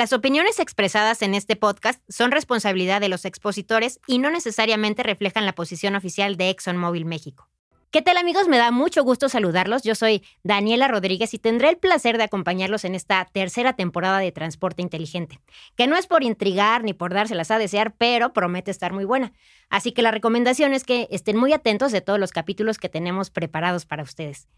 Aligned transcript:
Las 0.00 0.14
opiniones 0.14 0.60
expresadas 0.60 1.20
en 1.20 1.34
este 1.34 1.56
podcast 1.56 2.02
son 2.08 2.30
responsabilidad 2.30 3.02
de 3.02 3.10
los 3.10 3.26
expositores 3.26 4.00
y 4.06 4.18
no 4.18 4.30
necesariamente 4.30 5.02
reflejan 5.02 5.44
la 5.44 5.52
posición 5.52 5.94
oficial 5.94 6.38
de 6.38 6.48
ExxonMobil 6.48 7.04
México. 7.04 7.50
¿Qué 7.90 8.00
tal 8.00 8.16
amigos? 8.16 8.48
Me 8.48 8.56
da 8.56 8.70
mucho 8.70 9.04
gusto 9.04 9.28
saludarlos. 9.28 9.82
Yo 9.82 9.94
soy 9.94 10.22
Daniela 10.42 10.88
Rodríguez 10.88 11.34
y 11.34 11.38
tendré 11.38 11.68
el 11.68 11.76
placer 11.76 12.16
de 12.16 12.24
acompañarlos 12.24 12.86
en 12.86 12.94
esta 12.94 13.26
tercera 13.26 13.74
temporada 13.74 14.20
de 14.20 14.32
Transporte 14.32 14.80
Inteligente, 14.80 15.38
que 15.76 15.86
no 15.86 15.96
es 15.96 16.06
por 16.06 16.22
intrigar 16.22 16.82
ni 16.82 16.94
por 16.94 17.12
dárselas 17.12 17.50
a 17.50 17.58
desear, 17.58 17.92
pero 17.98 18.32
promete 18.32 18.70
estar 18.70 18.94
muy 18.94 19.04
buena. 19.04 19.34
Así 19.68 19.92
que 19.92 20.00
la 20.00 20.12
recomendación 20.12 20.72
es 20.72 20.84
que 20.84 21.08
estén 21.10 21.36
muy 21.36 21.52
atentos 21.52 21.92
de 21.92 22.00
todos 22.00 22.18
los 22.18 22.30
capítulos 22.30 22.78
que 22.78 22.88
tenemos 22.88 23.28
preparados 23.28 23.84
para 23.84 24.02
ustedes. 24.02 24.48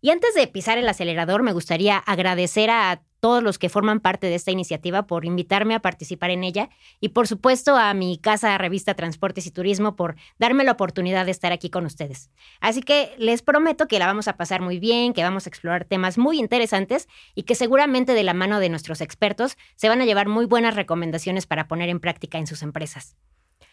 Y 0.00 0.10
antes 0.10 0.34
de 0.34 0.46
pisar 0.46 0.78
el 0.78 0.88
acelerador, 0.88 1.42
me 1.42 1.52
gustaría 1.52 1.98
agradecer 1.98 2.70
a 2.70 3.02
todos 3.20 3.42
los 3.42 3.58
que 3.58 3.68
forman 3.68 3.98
parte 3.98 4.28
de 4.28 4.36
esta 4.36 4.52
iniciativa 4.52 5.06
por 5.06 5.24
invitarme 5.24 5.74
a 5.74 5.80
participar 5.80 6.30
en 6.30 6.44
ella 6.44 6.70
y 7.00 7.08
por 7.08 7.26
supuesto 7.26 7.76
a 7.76 7.92
mi 7.94 8.16
casa 8.18 8.56
revista 8.58 8.94
Transportes 8.94 9.46
y 9.46 9.50
Turismo 9.50 9.96
por 9.96 10.14
darme 10.38 10.62
la 10.62 10.72
oportunidad 10.72 11.24
de 11.24 11.32
estar 11.32 11.50
aquí 11.50 11.68
con 11.68 11.84
ustedes. 11.84 12.30
Así 12.60 12.80
que 12.80 13.12
les 13.18 13.42
prometo 13.42 13.88
que 13.88 13.98
la 13.98 14.06
vamos 14.06 14.28
a 14.28 14.36
pasar 14.36 14.60
muy 14.60 14.78
bien, 14.78 15.14
que 15.14 15.24
vamos 15.24 15.46
a 15.46 15.48
explorar 15.48 15.84
temas 15.84 16.16
muy 16.16 16.38
interesantes 16.38 17.08
y 17.34 17.42
que 17.42 17.56
seguramente 17.56 18.14
de 18.14 18.22
la 18.22 18.34
mano 18.34 18.60
de 18.60 18.68
nuestros 18.68 19.00
expertos 19.00 19.56
se 19.74 19.88
van 19.88 20.00
a 20.00 20.04
llevar 20.04 20.28
muy 20.28 20.46
buenas 20.46 20.76
recomendaciones 20.76 21.46
para 21.46 21.66
poner 21.66 21.88
en 21.88 21.98
práctica 22.00 22.38
en 22.38 22.46
sus 22.46 22.62
empresas. 22.62 23.16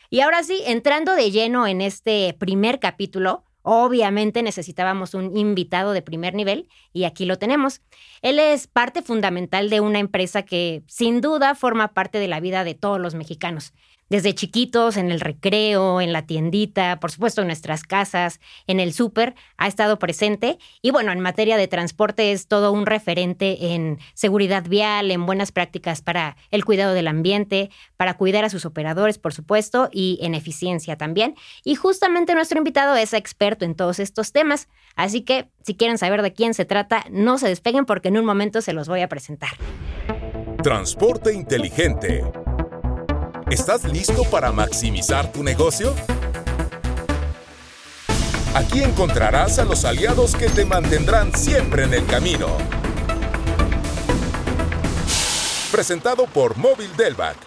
Y 0.10 0.22
ahora 0.22 0.44
sí, 0.44 0.62
entrando 0.66 1.14
de 1.14 1.32
lleno 1.32 1.68
en 1.68 1.82
este 1.82 2.36
primer 2.40 2.80
capítulo, 2.80 3.44
Obviamente 3.68 4.44
necesitábamos 4.44 5.16
un 5.16 5.36
invitado 5.36 5.94
de 5.94 6.04
primer 6.04 6.36
nivel 6.36 6.70
y 6.94 7.06
aquí 7.06 7.26
lo 7.26 7.40
tenemos. 7.40 7.82
Él 8.22 8.38
es 8.38 8.68
parte 8.68 9.02
fundamental 9.02 9.72
de 9.72 9.80
una 9.80 9.98
empresa 9.98 10.44
que 10.44 10.84
sin 10.86 11.20
duda 11.20 11.56
forma 11.56 11.92
parte 11.96 12.20
de 12.20 12.28
la 12.28 12.40
vida 12.40 12.64
de 12.64 12.76
todos 12.76 13.00
los 13.00 13.16
mexicanos 13.16 13.74
desde 14.10 14.36
chiquitos, 14.36 14.98
en 14.98 15.12
el 15.12 15.20
recreo, 15.20 16.02
en 16.02 16.14
la 16.14 16.26
tiendita, 16.26 17.00
por 17.00 17.12
supuesto 17.12 17.42
en 17.42 17.48
nuestras 17.48 17.84
casas, 17.84 18.40
en 18.68 18.80
el 18.80 18.94
súper, 18.94 19.36
ha 19.58 19.68
estado 19.68 19.98
presente. 19.98 20.60
Y 20.82 20.92
bueno, 20.92 21.12
en 21.12 21.20
materia 21.20 21.58
de 21.58 21.68
transporte 21.68 22.32
es 22.32 22.48
todo 22.48 22.72
un 22.72 22.86
referente 22.86 23.74
en 23.74 24.00
seguridad 24.14 24.64
vial, 24.68 25.12
en 25.12 25.26
buenas 25.26 25.52
prácticas 25.52 26.02
para 26.02 26.38
el 26.52 26.66
cuidado 26.66 26.94
del 26.94 27.08
ambiente, 27.08 27.72
para 27.98 28.16
cuidar 28.16 28.46
a 28.46 28.50
sus 28.50 28.66
operadores, 28.66 29.18
por 29.18 29.34
supuesto, 29.34 29.90
y 29.92 30.20
en 30.22 30.36
eficiencia 30.36 30.98
también. 30.98 31.36
Y 31.64 31.76
justamente 31.76 32.36
nuestro 32.36 32.58
invitado 32.58 32.96
es 32.96 33.14
experto 33.14 33.66
en 33.66 33.76
todos 33.76 34.00
estos 34.00 34.32
temas. 34.32 34.68
Así 34.96 35.22
que 35.22 35.50
si 35.64 35.76
quieren 35.76 35.98
saber 35.98 36.22
de 36.22 36.34
quién 36.34 36.54
se 36.54 36.66
trata, 36.66 37.06
no 37.10 37.38
se 37.38 37.48
despeguen 37.48 37.86
porque 37.86 38.10
en 38.10 38.18
un 38.18 38.26
momento 38.26 38.62
se 38.62 38.74
los 38.74 38.88
voy 38.88 39.02
a 39.02 39.10
presentar. 39.10 39.52
Transporte 40.62 41.34
inteligente 41.34 42.24
¿Estás 43.52 43.84
listo 43.84 44.24
para 44.32 44.52
maximizar 44.52 45.32
tu 45.32 45.44
negocio? 45.44 45.94
Aquí 48.56 48.82
encontrarás 48.82 49.60
a 49.60 49.66
los 49.66 49.86
aliados 49.86 50.36
que 50.36 50.50
te 50.50 50.66
mantendrán 50.66 51.32
siempre 51.32 51.84
en 51.84 51.94
el 51.94 52.04
camino. 52.08 52.48
Presentado 55.72 56.26
por 56.26 56.58
Móvil 56.58 56.90
Delvac. 56.98 57.38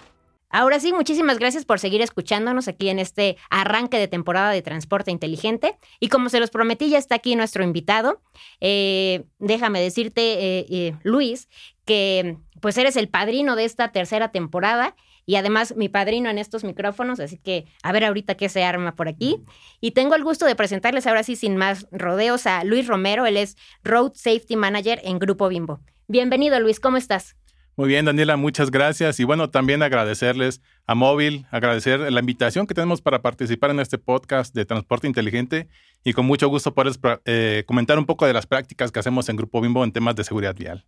Ahora 0.50 0.78
sí, 0.78 0.92
muchísimas 0.92 1.40
gracias 1.40 1.64
por 1.64 1.80
seguir 1.80 2.00
escuchándonos 2.00 2.68
aquí 2.68 2.90
en 2.90 3.00
este 3.00 3.36
arranque 3.50 3.98
de 3.98 4.06
temporada 4.06 4.52
de 4.52 4.62
transporte 4.62 5.10
inteligente. 5.10 5.76
Y 5.98 6.08
como 6.08 6.28
se 6.28 6.38
los 6.38 6.50
prometí, 6.50 6.90
ya 6.90 6.98
está 6.98 7.16
aquí 7.16 7.34
nuestro 7.34 7.64
invitado. 7.64 8.22
Eh, 8.60 9.24
déjame 9.40 9.80
decirte, 9.80 10.22
eh, 10.60 10.66
eh, 10.70 10.94
Luis, 11.02 11.48
que 11.84 12.36
pues 12.60 12.78
eres 12.78 12.96
el 12.96 13.08
padrino 13.08 13.56
de 13.56 13.64
esta 13.64 13.90
tercera 13.90 14.30
temporada 14.30 14.94
y 15.28 15.36
además 15.36 15.74
mi 15.76 15.90
padrino 15.90 16.30
en 16.30 16.38
estos 16.38 16.64
micrófonos, 16.64 17.20
así 17.20 17.36
que 17.36 17.66
a 17.82 17.92
ver 17.92 18.02
ahorita 18.02 18.34
qué 18.36 18.48
se 18.48 18.64
arma 18.64 18.96
por 18.96 19.08
aquí. 19.08 19.44
Y 19.78 19.90
tengo 19.90 20.14
el 20.14 20.24
gusto 20.24 20.46
de 20.46 20.56
presentarles 20.56 21.06
ahora 21.06 21.22
sí 21.22 21.36
sin 21.36 21.58
más 21.58 21.86
rodeos 21.92 22.46
a 22.46 22.64
Luis 22.64 22.86
Romero, 22.86 23.26
él 23.26 23.36
es 23.36 23.58
Road 23.84 24.12
Safety 24.14 24.56
Manager 24.56 24.98
en 25.04 25.18
Grupo 25.18 25.50
Bimbo. 25.50 25.80
Bienvenido 26.06 26.58
Luis, 26.60 26.80
¿cómo 26.80 26.96
estás? 26.96 27.36
Muy 27.76 27.90
bien, 27.90 28.06
Daniela, 28.06 28.38
muchas 28.38 28.70
gracias. 28.70 29.20
Y 29.20 29.24
bueno, 29.24 29.50
también 29.50 29.82
agradecerles 29.82 30.62
a 30.86 30.94
Móvil, 30.94 31.44
agradecer 31.50 32.00
la 32.10 32.20
invitación 32.20 32.66
que 32.66 32.72
tenemos 32.72 33.02
para 33.02 33.20
participar 33.20 33.70
en 33.70 33.80
este 33.80 33.98
podcast 33.98 34.54
de 34.54 34.64
Transporte 34.64 35.08
Inteligente 35.08 35.68
y 36.04 36.14
con 36.14 36.24
mucho 36.24 36.48
gusto 36.48 36.72
poder 36.72 36.94
eh, 37.26 37.64
comentar 37.66 37.98
un 37.98 38.06
poco 38.06 38.24
de 38.24 38.32
las 38.32 38.46
prácticas 38.46 38.90
que 38.92 38.98
hacemos 38.98 39.28
en 39.28 39.36
Grupo 39.36 39.60
Bimbo 39.60 39.84
en 39.84 39.92
temas 39.92 40.16
de 40.16 40.24
seguridad 40.24 40.56
vial. 40.56 40.86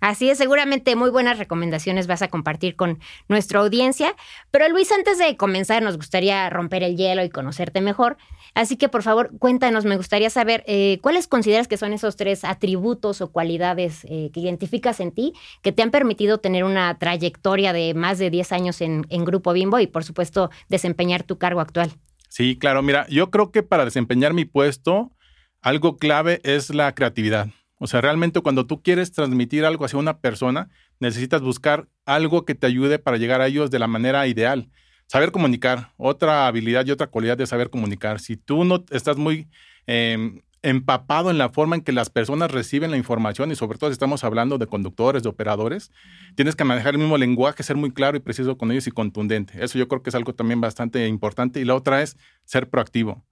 Así 0.00 0.30
es, 0.30 0.38
seguramente 0.38 0.96
muy 0.96 1.10
buenas 1.10 1.38
recomendaciones 1.38 2.06
vas 2.06 2.22
a 2.22 2.28
compartir 2.28 2.76
con 2.76 2.98
nuestra 3.28 3.60
audiencia. 3.60 4.14
Pero 4.50 4.68
Luis, 4.68 4.90
antes 4.92 5.18
de 5.18 5.36
comenzar, 5.36 5.82
nos 5.82 5.96
gustaría 5.96 6.48
romper 6.50 6.82
el 6.82 6.96
hielo 6.96 7.24
y 7.24 7.30
conocerte 7.30 7.80
mejor. 7.80 8.16
Así 8.54 8.76
que, 8.76 8.88
por 8.88 9.02
favor, 9.02 9.30
cuéntanos, 9.38 9.84
me 9.84 9.96
gustaría 9.96 10.28
saber 10.30 10.62
eh, 10.66 10.98
cuáles 11.02 11.26
consideras 11.26 11.68
que 11.68 11.76
son 11.76 11.92
esos 11.92 12.16
tres 12.16 12.44
atributos 12.44 13.20
o 13.20 13.32
cualidades 13.32 14.04
eh, 14.04 14.30
que 14.32 14.40
identificas 14.40 15.00
en 15.00 15.12
ti 15.12 15.32
que 15.62 15.72
te 15.72 15.82
han 15.82 15.90
permitido 15.90 16.38
tener 16.38 16.64
una 16.64 16.98
trayectoria 16.98 17.72
de 17.72 17.94
más 17.94 18.18
de 18.18 18.30
10 18.30 18.52
años 18.52 18.80
en, 18.80 19.06
en 19.08 19.24
Grupo 19.24 19.52
Bimbo 19.52 19.78
y, 19.78 19.86
por 19.86 20.04
supuesto, 20.04 20.50
desempeñar 20.68 21.22
tu 21.22 21.38
cargo 21.38 21.60
actual. 21.60 21.92
Sí, 22.28 22.58
claro, 22.58 22.82
mira, 22.82 23.06
yo 23.08 23.30
creo 23.30 23.50
que 23.50 23.62
para 23.62 23.84
desempeñar 23.84 24.32
mi 24.32 24.44
puesto, 24.44 25.12
algo 25.60 25.96
clave 25.96 26.40
es 26.44 26.70
la 26.70 26.94
creatividad. 26.94 27.48
O 27.82 27.88
sea, 27.88 28.00
realmente 28.00 28.40
cuando 28.42 28.64
tú 28.64 28.80
quieres 28.80 29.10
transmitir 29.10 29.64
algo 29.64 29.84
hacia 29.84 29.98
una 29.98 30.18
persona, 30.18 30.68
necesitas 31.00 31.42
buscar 31.42 31.88
algo 32.06 32.44
que 32.44 32.54
te 32.54 32.68
ayude 32.68 33.00
para 33.00 33.16
llegar 33.16 33.40
a 33.40 33.48
ellos 33.48 33.72
de 33.72 33.80
la 33.80 33.88
manera 33.88 34.24
ideal. 34.28 34.70
Saber 35.08 35.32
comunicar, 35.32 35.92
otra 35.96 36.46
habilidad 36.46 36.86
y 36.86 36.92
otra 36.92 37.08
cualidad 37.08 37.36
de 37.36 37.44
saber 37.44 37.70
comunicar. 37.70 38.20
Si 38.20 38.36
tú 38.36 38.62
no 38.62 38.84
estás 38.92 39.16
muy 39.16 39.48
em, 39.88 40.42
empapado 40.62 41.28
en 41.28 41.38
la 41.38 41.48
forma 41.48 41.74
en 41.74 41.82
que 41.82 41.90
las 41.90 42.08
personas 42.08 42.52
reciben 42.52 42.92
la 42.92 42.96
información 42.96 43.50
y 43.50 43.56
sobre 43.56 43.78
todo 43.78 43.90
si 43.90 43.94
estamos 43.94 44.22
hablando 44.22 44.58
de 44.58 44.68
conductores, 44.68 45.24
de 45.24 45.30
operadores, 45.30 45.90
tienes 46.36 46.54
que 46.54 46.62
manejar 46.62 46.94
el 46.94 47.00
mismo 47.00 47.18
lenguaje, 47.18 47.64
ser 47.64 47.74
muy 47.74 47.90
claro 47.90 48.16
y 48.16 48.20
preciso 48.20 48.56
con 48.56 48.70
ellos 48.70 48.86
y 48.86 48.92
contundente. 48.92 49.54
Eso 49.60 49.76
yo 49.76 49.88
creo 49.88 50.04
que 50.04 50.10
es 50.10 50.14
algo 50.14 50.36
también 50.36 50.60
bastante 50.60 51.08
importante. 51.08 51.58
Y 51.58 51.64
la 51.64 51.74
otra 51.74 52.00
es 52.00 52.16
ser 52.44 52.70
proactivo. 52.70 53.24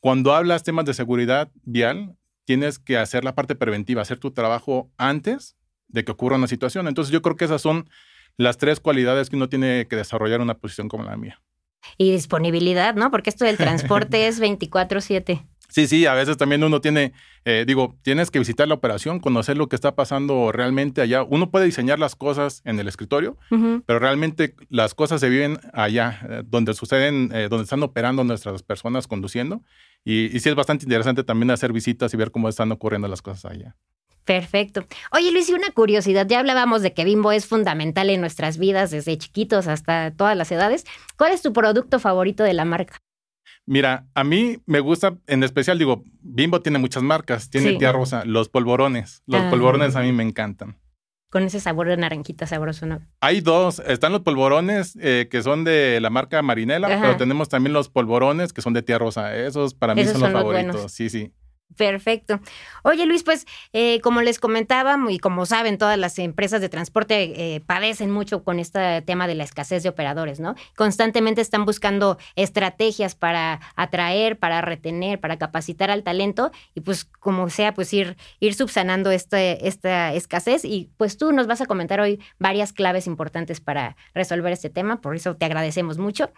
Cuando 0.00 0.34
hablas 0.34 0.62
temas 0.62 0.86
de 0.86 0.94
seguridad 0.94 1.50
vial, 1.64 2.16
tienes 2.50 2.80
que 2.80 2.98
hacer 2.98 3.22
la 3.22 3.36
parte 3.36 3.54
preventiva, 3.54 4.02
hacer 4.02 4.18
tu 4.18 4.32
trabajo 4.32 4.90
antes 4.98 5.56
de 5.86 6.04
que 6.04 6.10
ocurra 6.10 6.34
una 6.34 6.48
situación. 6.48 6.88
Entonces 6.88 7.12
yo 7.12 7.22
creo 7.22 7.36
que 7.36 7.44
esas 7.44 7.62
son 7.62 7.88
las 8.36 8.58
tres 8.58 8.80
cualidades 8.80 9.30
que 9.30 9.36
uno 9.36 9.48
tiene 9.48 9.86
que 9.88 9.94
desarrollar 9.94 10.40
en 10.40 10.42
una 10.42 10.58
posición 10.58 10.88
como 10.88 11.04
la 11.04 11.16
mía. 11.16 11.40
Y 11.96 12.10
disponibilidad, 12.10 12.96
¿no? 12.96 13.12
Porque 13.12 13.30
esto 13.30 13.44
del 13.44 13.56
transporte 13.56 14.26
es 14.26 14.40
24/7. 14.42 15.46
Sí, 15.70 15.86
sí, 15.86 16.06
a 16.06 16.14
veces 16.14 16.36
también 16.36 16.64
uno 16.64 16.80
tiene, 16.80 17.12
eh, 17.44 17.64
digo, 17.66 17.96
tienes 18.02 18.30
que 18.30 18.40
visitar 18.40 18.66
la 18.66 18.74
operación, 18.74 19.20
conocer 19.20 19.56
lo 19.56 19.68
que 19.68 19.76
está 19.76 19.94
pasando 19.94 20.50
realmente 20.52 21.00
allá. 21.00 21.22
Uno 21.22 21.50
puede 21.50 21.66
diseñar 21.66 21.98
las 21.98 22.16
cosas 22.16 22.60
en 22.64 22.80
el 22.80 22.88
escritorio, 22.88 23.38
pero 23.86 23.98
realmente 23.98 24.54
las 24.68 24.94
cosas 24.94 25.20
se 25.20 25.28
viven 25.28 25.58
allá, 25.72 26.20
eh, 26.28 26.42
donde 26.44 26.74
suceden, 26.74 27.30
eh, 27.32 27.48
donde 27.48 27.64
están 27.64 27.82
operando 27.82 28.24
nuestras 28.24 28.62
personas 28.62 29.06
conduciendo. 29.06 29.62
Y, 30.04 30.40
sí 30.40 30.48
es 30.48 30.54
bastante 30.54 30.84
interesante 30.84 31.22
también 31.22 31.50
hacer 31.50 31.72
visitas 31.72 32.12
y 32.12 32.16
ver 32.16 32.30
cómo 32.30 32.48
están 32.48 32.72
ocurriendo 32.72 33.06
las 33.06 33.22
cosas 33.22 33.52
allá. 33.52 33.76
Perfecto. 34.24 34.86
Oye, 35.12 35.32
Luis, 35.32 35.48
y 35.48 35.54
una 35.54 35.70
curiosidad. 35.70 36.26
Ya 36.28 36.40
hablábamos 36.40 36.82
de 36.82 36.92
que 36.92 37.04
Bimbo 37.04 37.32
es 37.32 37.46
fundamental 37.46 38.10
en 38.10 38.20
nuestras 38.20 38.58
vidas 38.58 38.90
desde 38.90 39.16
chiquitos 39.18 39.66
hasta 39.66 40.12
todas 40.12 40.36
las 40.36 40.52
edades. 40.52 40.84
¿Cuál 41.16 41.32
es 41.32 41.42
tu 41.42 41.52
producto 41.52 41.98
favorito 41.98 42.44
de 42.44 42.54
la 42.54 42.64
marca? 42.64 43.00
Mira, 43.70 44.08
a 44.14 44.24
mí 44.24 44.58
me 44.66 44.80
gusta, 44.80 45.16
en 45.28 45.44
especial, 45.44 45.78
digo, 45.78 46.02
Bimbo 46.22 46.60
tiene 46.60 46.80
muchas 46.80 47.04
marcas. 47.04 47.50
Tiene 47.50 47.74
Tía 47.74 47.92
Rosa, 47.92 48.24
los 48.24 48.48
polvorones. 48.48 49.22
Los 49.26 49.42
ah. 49.42 49.48
polvorones 49.48 49.94
a 49.94 50.00
mí 50.00 50.10
me 50.10 50.24
encantan 50.24 50.76
con 51.30 51.44
ese 51.44 51.60
sabor 51.60 51.86
de 51.86 51.96
naranjita 51.96 52.48
sabroso, 52.48 52.86
¿no? 52.86 53.00
Hay 53.20 53.40
dos. 53.40 53.78
Están 53.86 54.10
los 54.10 54.22
polvorones 54.22 54.98
eh, 55.00 55.28
que 55.30 55.44
son 55.44 55.62
de 55.62 56.00
la 56.00 56.10
marca 56.10 56.42
Marinela, 56.42 56.88
pero 56.88 57.16
tenemos 57.16 57.48
también 57.48 57.72
los 57.72 57.88
polvorones 57.88 58.52
que 58.52 58.60
son 58.60 58.72
de 58.72 58.82
tía 58.82 58.98
rosa. 58.98 59.36
Esos 59.36 59.74
para 59.74 59.94
mí 59.94 60.04
son, 60.04 60.20
los 60.20 60.32
favoritos. 60.32 60.90
Sí, 60.90 61.08
sí. 61.08 61.32
Perfecto. 61.76 62.40
Oye 62.82 63.06
Luis, 63.06 63.22
pues 63.22 63.46
eh, 63.72 64.00
como 64.00 64.22
les 64.22 64.40
comentaba 64.40 64.98
y 65.08 65.18
como 65.18 65.46
saben, 65.46 65.78
todas 65.78 65.98
las 65.98 66.18
empresas 66.18 66.60
de 66.60 66.68
transporte 66.68 67.54
eh, 67.54 67.60
padecen 67.60 68.10
mucho 68.10 68.42
con 68.42 68.58
este 68.58 69.02
tema 69.02 69.26
de 69.28 69.36
la 69.36 69.44
escasez 69.44 69.82
de 69.82 69.88
operadores, 69.88 70.40
¿no? 70.40 70.56
Constantemente 70.76 71.40
están 71.40 71.64
buscando 71.64 72.18
estrategias 72.34 73.14
para 73.14 73.60
atraer, 73.76 74.38
para 74.38 74.60
retener, 74.60 75.20
para 75.20 75.38
capacitar 75.38 75.90
al 75.90 76.02
talento 76.02 76.50
y 76.74 76.80
pues 76.80 77.04
como 77.04 77.48
sea, 77.50 77.72
pues 77.72 77.92
ir, 77.92 78.16
ir 78.40 78.54
subsanando 78.54 79.10
este, 79.10 79.68
esta 79.68 80.12
escasez 80.12 80.64
y 80.64 80.90
pues 80.96 81.16
tú 81.16 81.32
nos 81.32 81.46
vas 81.46 81.60
a 81.60 81.66
comentar 81.66 82.00
hoy 82.00 82.20
varias 82.38 82.72
claves 82.72 83.06
importantes 83.06 83.60
para 83.60 83.96
resolver 84.12 84.52
este 84.52 84.70
tema, 84.70 85.00
por 85.00 85.14
eso 85.14 85.36
te 85.36 85.46
agradecemos 85.46 85.98
mucho. 85.98 86.30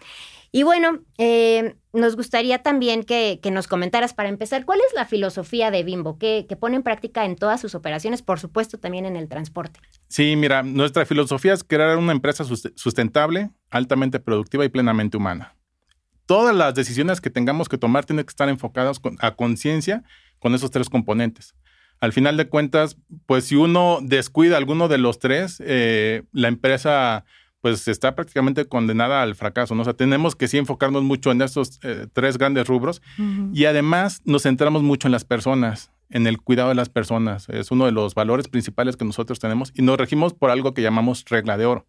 Y 0.52 0.64
bueno, 0.64 1.00
eh, 1.16 1.74
nos 1.92 2.16
gustaría 2.16 2.62
también 2.62 3.04
que, 3.04 3.38
nos 3.52 3.68
comentaras, 3.68 4.14
para 4.14 4.28
empezar, 4.28 4.64
¿cuál 4.64 4.80
es 4.80 4.94
la 4.94 5.04
filosofía 5.04 5.70
de 5.70 5.82
Bimbo 5.82 6.18
que, 6.18 6.46
que, 6.48 6.56
pone 6.56 6.76
en 6.76 6.82
práctica 6.82 7.24
en 7.24 7.36
todas 7.36 7.60
sus 7.60 7.74
operaciones, 7.74 8.22
por 8.22 8.40
supuesto 8.40 8.78
también 8.78 9.04
en 9.04 9.16
el 9.16 9.28
transporte? 9.28 9.78
Sí, 10.08 10.34
mira, 10.36 10.62
nuestra 10.62 11.04
filosofía 11.04 11.52
es 11.52 11.64
crear 11.64 11.96
una 11.98 12.12
empresa 12.12 12.44
sustentable, 12.44 13.50
altamente 13.70 14.20
productiva 14.20 14.64
y 14.64 14.70
plenamente 14.70 15.16
humana. 15.16 15.54
Todas 16.26 16.54
las 16.54 16.74
decisiones 16.74 17.20
que 17.20 17.30
tengamos 17.30 17.68
que 17.68 17.78
tomar 17.78 18.06
tienen 18.06 18.24
que 18.24 18.30
estar 18.30 18.48
enfocadas 18.48 19.00
a 19.18 19.34
conciencia 19.34 20.02
con 20.38 20.54
esos 20.54 20.70
tres 20.70 20.88
componentes. 20.88 21.54
Al 22.00 22.12
final 22.12 22.36
de 22.36 22.48
cuentas, 22.48 22.96
pues 23.26 23.44
si 23.44 23.54
uno 23.54 23.98
descuida 24.02 24.56
alguno 24.56 24.88
de 24.88 24.98
los 24.98 25.18
tres, 25.18 25.62
eh, 25.64 26.24
la 26.32 26.48
empresa 26.48 27.24
pues 27.62 27.86
está 27.86 28.14
prácticamente 28.16 28.66
condenada 28.66 29.22
al 29.22 29.36
fracaso. 29.36 29.74
¿no? 29.74 29.82
O 29.82 29.84
sea, 29.84 29.94
tenemos 29.94 30.34
que 30.34 30.48
sí 30.48 30.58
enfocarnos 30.58 31.04
mucho 31.04 31.30
en 31.30 31.40
estos 31.40 31.78
eh, 31.82 32.08
tres 32.12 32.36
grandes 32.36 32.66
rubros 32.66 33.00
y 33.54 33.64
además 33.64 34.20
nos 34.24 34.42
centramos 34.42 34.82
mucho 34.82 35.06
en 35.06 35.12
las 35.12 35.24
personas, 35.24 35.92
en 36.10 36.26
el 36.26 36.42
cuidado 36.42 36.70
de 36.70 36.74
las 36.74 36.88
personas. 36.88 37.48
Es 37.48 37.70
uno 37.70 37.86
de 37.86 37.92
los 37.92 38.14
valores 38.14 38.48
principales 38.48 38.96
que 38.96 39.04
nosotros 39.04 39.38
tenemos 39.38 39.72
y 39.74 39.82
nos 39.82 39.96
regimos 39.96 40.34
por 40.34 40.50
algo 40.50 40.74
que 40.74 40.82
llamamos 40.82 41.24
regla 41.30 41.56
de 41.56 41.66
oro, 41.66 41.86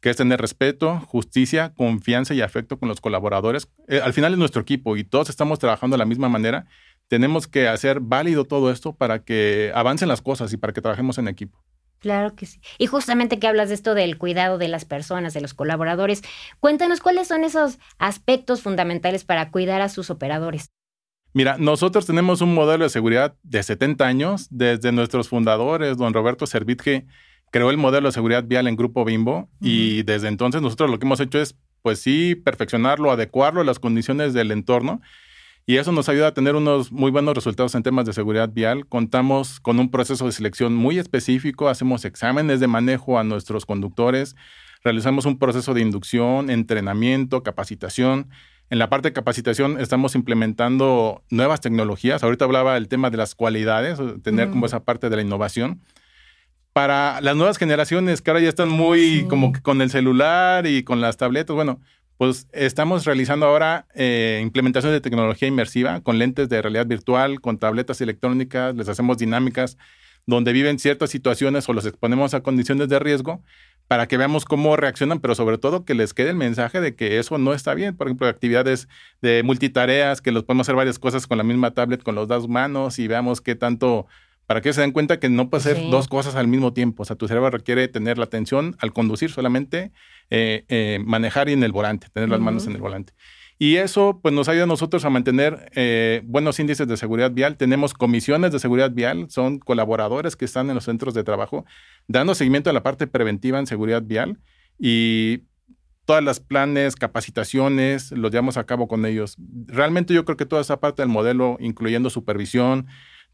que 0.00 0.10
es 0.10 0.16
tener 0.16 0.40
respeto, 0.40 0.98
justicia, 1.06 1.72
confianza 1.76 2.34
y 2.34 2.40
afecto 2.40 2.76
con 2.80 2.88
los 2.88 3.00
colaboradores. 3.00 3.68
Eh, 3.86 4.00
al 4.02 4.12
final 4.12 4.32
es 4.32 4.38
nuestro 4.38 4.62
equipo 4.62 4.96
y 4.96 5.04
todos 5.04 5.30
estamos 5.30 5.60
trabajando 5.60 5.94
de 5.94 5.98
la 5.98 6.06
misma 6.06 6.28
manera. 6.28 6.66
Tenemos 7.06 7.46
que 7.46 7.68
hacer 7.68 8.00
válido 8.00 8.46
todo 8.46 8.72
esto 8.72 8.94
para 8.94 9.20
que 9.20 9.70
avancen 9.76 10.08
las 10.08 10.22
cosas 10.22 10.52
y 10.52 10.56
para 10.56 10.72
que 10.72 10.82
trabajemos 10.82 11.18
en 11.18 11.28
equipo. 11.28 11.62
Claro 12.00 12.34
que 12.36 12.46
sí. 12.46 12.60
Y 12.78 12.86
justamente 12.86 13.38
que 13.38 13.48
hablas 13.48 13.68
de 13.68 13.74
esto 13.74 13.94
del 13.94 14.18
cuidado 14.18 14.58
de 14.58 14.68
las 14.68 14.84
personas, 14.84 15.34
de 15.34 15.40
los 15.40 15.54
colaboradores, 15.54 16.22
cuéntanos 16.60 17.00
cuáles 17.00 17.28
son 17.28 17.44
esos 17.44 17.78
aspectos 17.98 18.62
fundamentales 18.62 19.24
para 19.24 19.50
cuidar 19.50 19.80
a 19.80 19.88
sus 19.88 20.10
operadores. 20.10 20.70
Mira, 21.34 21.56
nosotros 21.58 22.06
tenemos 22.06 22.40
un 22.40 22.54
modelo 22.54 22.84
de 22.84 22.90
seguridad 22.90 23.36
de 23.42 23.62
70 23.62 24.06
años. 24.06 24.46
Desde 24.50 24.92
nuestros 24.92 25.28
fundadores, 25.28 25.96
don 25.96 26.14
Roberto 26.14 26.46
Servitje 26.46 27.06
creó 27.50 27.70
el 27.70 27.76
modelo 27.76 28.08
de 28.08 28.12
seguridad 28.12 28.44
vial 28.44 28.66
en 28.66 28.76
Grupo 28.76 29.04
Bimbo 29.04 29.48
y 29.60 30.02
desde 30.02 30.28
entonces 30.28 30.62
nosotros 30.62 30.90
lo 30.90 30.98
que 30.98 31.06
hemos 31.06 31.20
hecho 31.20 31.40
es, 31.40 31.56
pues 31.82 32.00
sí, 32.00 32.34
perfeccionarlo, 32.34 33.10
adecuarlo 33.10 33.60
a 33.60 33.64
las 33.64 33.78
condiciones 33.78 34.34
del 34.34 34.50
entorno 34.50 35.00
y 35.68 35.76
eso 35.76 35.92
nos 35.92 36.08
ayuda 36.08 36.28
a 36.28 36.32
tener 36.32 36.56
unos 36.56 36.90
muy 36.90 37.10
buenos 37.10 37.34
resultados 37.34 37.74
en 37.74 37.82
temas 37.82 38.06
de 38.06 38.14
seguridad 38.14 38.48
vial. 38.50 38.86
Contamos 38.86 39.60
con 39.60 39.78
un 39.78 39.90
proceso 39.90 40.24
de 40.24 40.32
selección 40.32 40.74
muy 40.74 40.98
específico, 40.98 41.68
hacemos 41.68 42.06
exámenes 42.06 42.58
de 42.60 42.66
manejo 42.66 43.18
a 43.18 43.22
nuestros 43.22 43.66
conductores, 43.66 44.34
realizamos 44.82 45.26
un 45.26 45.38
proceso 45.38 45.74
de 45.74 45.82
inducción, 45.82 46.48
entrenamiento, 46.48 47.42
capacitación. 47.42 48.30
En 48.70 48.78
la 48.78 48.88
parte 48.88 49.08
de 49.08 49.12
capacitación 49.12 49.78
estamos 49.78 50.14
implementando 50.14 51.22
nuevas 51.28 51.60
tecnologías. 51.60 52.22
Ahorita 52.22 52.46
hablaba 52.46 52.72
del 52.72 52.88
tema 52.88 53.10
de 53.10 53.18
las 53.18 53.34
cualidades, 53.34 53.98
tener 54.22 54.48
como 54.48 54.64
esa 54.64 54.84
parte 54.84 55.10
de 55.10 55.16
la 55.16 55.22
innovación. 55.22 55.82
Para 56.72 57.20
las 57.20 57.36
nuevas 57.36 57.58
generaciones 57.58 58.22
que 58.22 58.30
ahora 58.30 58.40
ya 58.40 58.48
están 58.48 58.70
muy 58.70 59.26
como 59.28 59.52
que 59.52 59.60
con 59.60 59.82
el 59.82 59.90
celular 59.90 60.66
y 60.66 60.82
con 60.82 61.02
las 61.02 61.18
tabletas, 61.18 61.54
bueno, 61.54 61.78
pues 62.18 62.48
estamos 62.52 63.04
realizando 63.04 63.46
ahora 63.46 63.86
eh, 63.94 64.40
implementación 64.42 64.92
de 64.92 65.00
tecnología 65.00 65.46
inmersiva 65.46 66.00
con 66.00 66.18
lentes 66.18 66.48
de 66.48 66.60
realidad 66.60 66.86
virtual, 66.86 67.40
con 67.40 67.58
tabletas 67.58 68.00
electrónicas, 68.00 68.74
les 68.74 68.88
hacemos 68.88 69.18
dinámicas 69.18 69.78
donde 70.26 70.52
viven 70.52 70.78
ciertas 70.78 71.10
situaciones 71.10 71.68
o 71.68 71.72
los 71.72 71.86
exponemos 71.86 72.34
a 72.34 72.42
condiciones 72.42 72.88
de 72.88 72.98
riesgo 72.98 73.42
para 73.86 74.06
que 74.08 74.18
veamos 74.18 74.44
cómo 74.44 74.76
reaccionan, 74.76 75.20
pero 75.20 75.34
sobre 75.34 75.56
todo 75.56 75.84
que 75.84 75.94
les 75.94 76.12
quede 76.12 76.30
el 76.30 76.36
mensaje 76.36 76.82
de 76.82 76.94
que 76.94 77.18
eso 77.18 77.38
no 77.38 77.54
está 77.54 77.72
bien. 77.72 77.96
Por 77.96 78.08
ejemplo, 78.08 78.26
actividades 78.26 78.88
de 79.22 79.42
multitareas, 79.42 80.20
que 80.20 80.30
los 80.30 80.44
podemos 80.44 80.66
hacer 80.66 80.74
varias 80.74 80.98
cosas 80.98 81.26
con 81.26 81.38
la 81.38 81.44
misma 81.44 81.70
tablet, 81.70 82.02
con 82.02 82.14
los 82.14 82.28
dos 82.28 82.48
manos 82.48 82.98
y 82.98 83.08
veamos 83.08 83.40
qué 83.40 83.54
tanto 83.54 84.06
para 84.48 84.62
que 84.62 84.72
se 84.72 84.80
den 84.80 84.92
cuenta 84.92 85.20
que 85.20 85.28
no 85.28 85.50
puede 85.50 85.62
ser 85.62 85.90
dos 85.90 86.08
cosas 86.08 86.34
al 86.34 86.48
mismo 86.48 86.72
tiempo. 86.72 87.02
O 87.02 87.06
sea, 87.06 87.16
tu 87.16 87.28
cerebro 87.28 87.50
requiere 87.50 87.86
tener 87.86 88.16
la 88.16 88.24
atención 88.24 88.76
al 88.80 88.94
conducir 88.94 89.30
solamente, 89.30 89.92
eh, 90.30 90.64
eh, 90.68 91.00
manejar 91.04 91.50
y 91.50 91.52
en 91.52 91.62
el 91.62 91.70
volante, 91.70 92.06
tener 92.14 92.30
las 92.30 92.40
manos 92.40 92.66
en 92.66 92.72
el 92.72 92.80
volante. 92.80 93.12
Y 93.58 93.76
eso 93.76 94.20
pues 94.22 94.32
nos 94.32 94.48
ayuda 94.48 94.64
a 94.64 94.66
nosotros 94.66 95.04
a 95.04 95.10
mantener 95.10 95.70
eh, 95.74 96.22
buenos 96.24 96.58
índices 96.60 96.88
de 96.88 96.96
seguridad 96.96 97.30
vial. 97.30 97.58
Tenemos 97.58 97.92
comisiones 97.92 98.50
de 98.50 98.58
seguridad 98.58 98.90
vial, 98.90 99.26
son 99.28 99.58
colaboradores 99.58 100.34
que 100.34 100.46
están 100.46 100.70
en 100.70 100.76
los 100.76 100.84
centros 100.84 101.12
de 101.12 101.24
trabajo 101.24 101.66
dando 102.06 102.34
seguimiento 102.34 102.70
a 102.70 102.72
la 102.72 102.82
parte 102.82 103.06
preventiva 103.06 103.58
en 103.58 103.66
seguridad 103.66 104.02
vial 104.02 104.38
y 104.78 105.42
todas 106.06 106.24
las 106.24 106.40
planes, 106.40 106.96
capacitaciones, 106.96 108.12
los 108.12 108.30
llevamos 108.30 108.56
a 108.56 108.64
cabo 108.64 108.88
con 108.88 109.04
ellos. 109.04 109.36
Realmente 109.66 110.14
yo 110.14 110.24
creo 110.24 110.38
que 110.38 110.46
toda 110.46 110.62
esa 110.62 110.80
parte 110.80 111.02
del 111.02 111.10
modelo, 111.10 111.58
incluyendo 111.60 112.08
supervisión, 112.08 112.86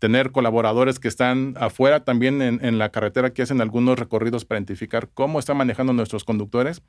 tener 0.05 0.33
colaboradores 0.33 0.99
que 0.99 1.09
están 1.09 1.55
afuera 1.59 2.05
también 2.05 2.43
en, 2.43 2.79
la 2.79 2.91
carretera 2.91 3.33
que 3.33 3.41
hacen 3.41 3.63
algunos 3.63 3.99
recorridos 3.99 4.45
para 4.45 4.59
identificar 4.59 5.09
cómo 5.15 5.39
están 5.39 5.57
manejando 5.57 5.95
nuestros 5.95 6.25
conductores, 6.25 6.83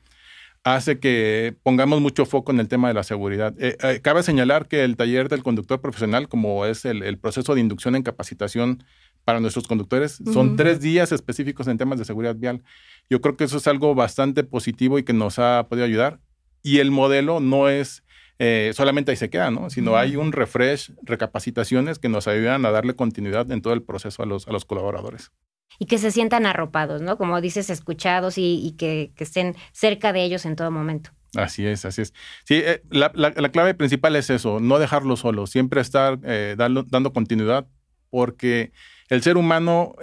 hace 0.65 0.99
que 0.99 1.55
pongamos 1.63 2.01
mucho 2.01 2.25
foco 2.25 2.51
en 2.51 2.59
el 2.59 2.67
tema 2.67 2.89
de 2.89 2.93
la 2.93 3.03
seguridad. 3.03 3.55
Eh, 3.57 3.77
eh, 3.81 4.01
cabe 4.03 4.21
señalar 4.21 4.67
que 4.67 4.83
el 4.83 4.97
taller 4.97 5.29
del 5.29 5.43
conductor 5.43 5.79
profesional, 5.79 6.27
como 6.27 6.65
es 6.65 6.83
el, 6.83 7.17
proceso 7.17 7.55
de 7.55 7.61
inducción 7.61 7.95
en 7.95 8.03
capacitación 8.03 8.83
para 9.23 9.39
nuestros 9.39 9.65
conductores, 9.65 10.19
son 10.33 10.57
tres 10.57 10.81
días 10.81 11.13
específicos 11.13 11.69
en 11.69 11.77
temas 11.77 11.97
de 11.97 12.03
seguridad 12.03 12.35
vial. 12.35 12.63
Yo 13.09 13.21
creo 13.21 13.37
que 13.37 13.45
eso 13.45 13.55
es 13.55 13.67
algo 13.67 13.95
bastante 13.95 14.43
positivo 14.43 14.99
y 14.99 15.03
que 15.03 15.13
nos 15.13 15.39
ha 15.39 15.67
podido 15.69 15.85
ayudar. 15.85 16.19
Y 16.63 16.79
el 16.79 16.91
modelo 16.91 17.39
no 17.39 17.69
es 17.69 18.03
eh, 18.39 18.71
solamente 18.75 19.11
ahí 19.11 19.17
se 19.17 19.29
queda, 19.29 19.51
¿no? 19.51 19.69
Sino 19.69 19.95
hay 19.95 20.15
un 20.15 20.31
refresh, 20.31 20.91
recapacitaciones 21.03 21.99
que 21.99 22.09
nos 22.09 22.27
ayudan 22.27 22.65
a 22.65 22.71
darle 22.71 22.95
continuidad 22.95 23.49
en 23.51 23.61
todo 23.61 23.73
el 23.73 23.81
proceso 23.81 24.23
a 24.23 24.25
los, 24.25 24.47
a 24.47 24.51
los 24.51 24.65
colaboradores. 24.65 25.31
Y 25.79 25.85
que 25.85 25.97
se 25.97 26.11
sientan 26.11 26.45
arropados, 26.45 27.01
¿no? 27.01 27.17
Como 27.17 27.39
dices, 27.41 27.69
escuchados 27.69 28.37
y, 28.37 28.75
que, 28.77 29.11
estén 29.17 29.55
cerca 29.71 30.13
de 30.13 30.23
ellos 30.23 30.45
en 30.45 30.55
todo 30.55 30.71
momento. 30.71 31.11
Así 31.35 31.65
es, 31.65 31.85
así 31.85 32.01
es. 32.01 32.13
Sí, 32.45 32.55
eh, 32.55 32.81
la, 32.89 33.11
clave 33.51 33.73
principal 33.73 34.15
es 34.15 34.29
eso, 34.29 34.59
no 34.59 34.79
dejarlo 34.79 35.17
solo, 35.17 35.47
siempre 35.47 35.81
estar 35.81 36.19
eh, 36.23 36.55
dando, 36.57 37.13
continuidad, 37.13 37.67
porque 38.09 38.71
el 39.09 39.21
ser 39.21 39.35
humano 39.35 39.95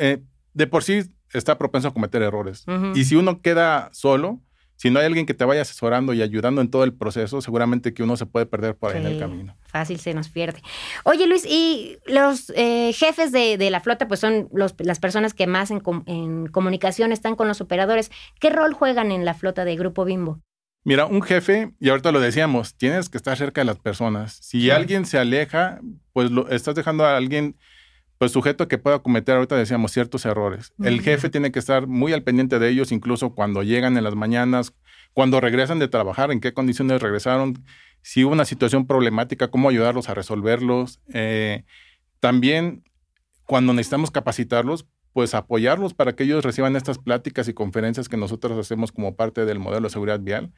de 0.55 0.67
por 0.67 0.83
sí 0.83 1.03
está 1.33 1.57
propenso 1.57 1.89
a 1.89 1.95
cometer 1.95 2.23
errores. 2.23 2.65
Y 2.95 3.05
si 3.05 3.17
uno 3.17 3.41
queda 3.41 3.91
solo, 3.93 4.41
si 4.83 4.91
no 4.91 4.99
hay 4.99 5.07
alguien 5.07 5.27
que 5.27 5.35
te 5.35 5.45
vaya 5.45 5.63
asesorando 5.63 6.13
y 6.13 6.23
ayudando 6.23 6.61
en 6.61 6.69
todo 6.69 6.83
el 6.83 6.93
proceso, 6.93 7.41
seguramente 7.41 7.95
que 7.95 8.03
uno 8.03 8.17
se 8.17 8.27
puede 8.27 8.47
perder 8.47 8.75
por 8.75 8.91
ahí 8.91 9.01
en 9.01 9.07
el 9.07 9.21
camino. 9.21 9.57
Fácil 9.63 10.01
se 10.01 10.13
nos 10.13 10.29
pierde. 10.29 10.61
Oye, 11.05 11.29
Luis, 11.29 11.47
y 11.47 11.99
los 12.05 12.53
eh, 12.57 12.93
jefes 12.93 13.31
de, 13.31 13.71
la 13.71 13.79
flota, 13.79 14.09
pues 14.09 14.19
son 14.19 14.49
las 14.51 14.99
personas 14.99 15.35
que 15.35 15.47
más 15.47 15.71
en, 15.71 16.49
comunicación 16.49 17.13
están 17.13 17.37
con 17.37 17.47
los 17.47 17.61
operadores. 17.61 18.11
¿Qué 18.41 18.51
rol 18.51 18.73
juegan 18.73 19.13
en 19.13 19.25
la 19.25 19.35
flota 19.35 19.65
de 19.65 19.77
Grupo 19.77 20.05
Bimbo? 20.05 20.41
Mira, 20.83 21.07
un 21.07 21.23
jefe, 21.23 21.71
y 21.79 21.91
ahorita 21.91 22.11
lo 22.11 22.19
decíamos, 22.19 22.75
tienes 22.75 23.09
que 23.09 23.19
estar 23.19 23.37
cerca 23.37 23.61
de 23.61 23.67
las 23.67 23.79
personas. 23.79 24.41
Si 24.43 24.73
alguien 24.73 25.07
se 25.07 25.17
aleja, 25.17 25.79
pues 26.13 26.33
lo, 26.33 26.49
estás 26.49 26.75
dejando 26.75 27.07
a 27.07 27.17
alguien 27.17 27.57
pues 28.23 28.31
sujeto 28.31 28.69
que 28.69 28.79
pueda 28.79 29.01
cometer, 29.01 29.35
ahorita 29.35 29.57
decíamos, 29.57 29.91
ciertos 29.91 30.25
errores. 30.27 30.73
El 30.81 31.01
jefe 31.01 31.29
tiene 31.29 31.51
que 31.51 31.59
estar 31.59 31.89
muy 31.89 32.13
al 32.13 32.23
pendiente 32.23 32.61
de 32.61 32.69
ellos, 32.69 32.93
incluso 32.93 33.35
cuando 33.35 33.65
llegan 33.65 33.97
en 33.97 34.05
las 34.05 34.15
mañanas, 34.15 34.75
cuando 35.13 35.41
regresan 35.41 35.81
de 35.81 35.89
trabajar, 35.89 36.31
en 36.31 36.39
qué 36.39 36.55
condiciones 36.55 37.03
regresaron, 37.03 37.65
si 38.01 38.23
hubo 38.23 38.33
una 38.33 38.45
situación 38.45 38.87
problemática, 38.87 39.49
cómo 39.49 39.69
ayudarlos 39.69 40.09
a 40.09 40.15
resolverlos. 40.15 41.01
Eh, 41.13 41.65
también, 42.21 42.85
cuando 43.45 43.73
necesitamos 43.73 44.13
capacitarlos, 44.13 44.87
pues 45.13 45.35
apoyarlos 45.35 45.93
para 45.93 46.15
que 46.15 46.23
ellos 46.23 46.45
reciban 46.45 46.77
estas 46.77 46.99
pláticas 46.99 47.49
y 47.49 47.55
conferencias 47.55 48.09
que 48.09 48.17
nosotros 48.17 48.57
hacemos 48.57 48.93
como 48.93 49.17
parte 49.17 49.45
del 49.47 49.59
modelo 49.59 49.89
de 49.89 49.93
seguridad 49.95 50.21
vial. 50.21 50.53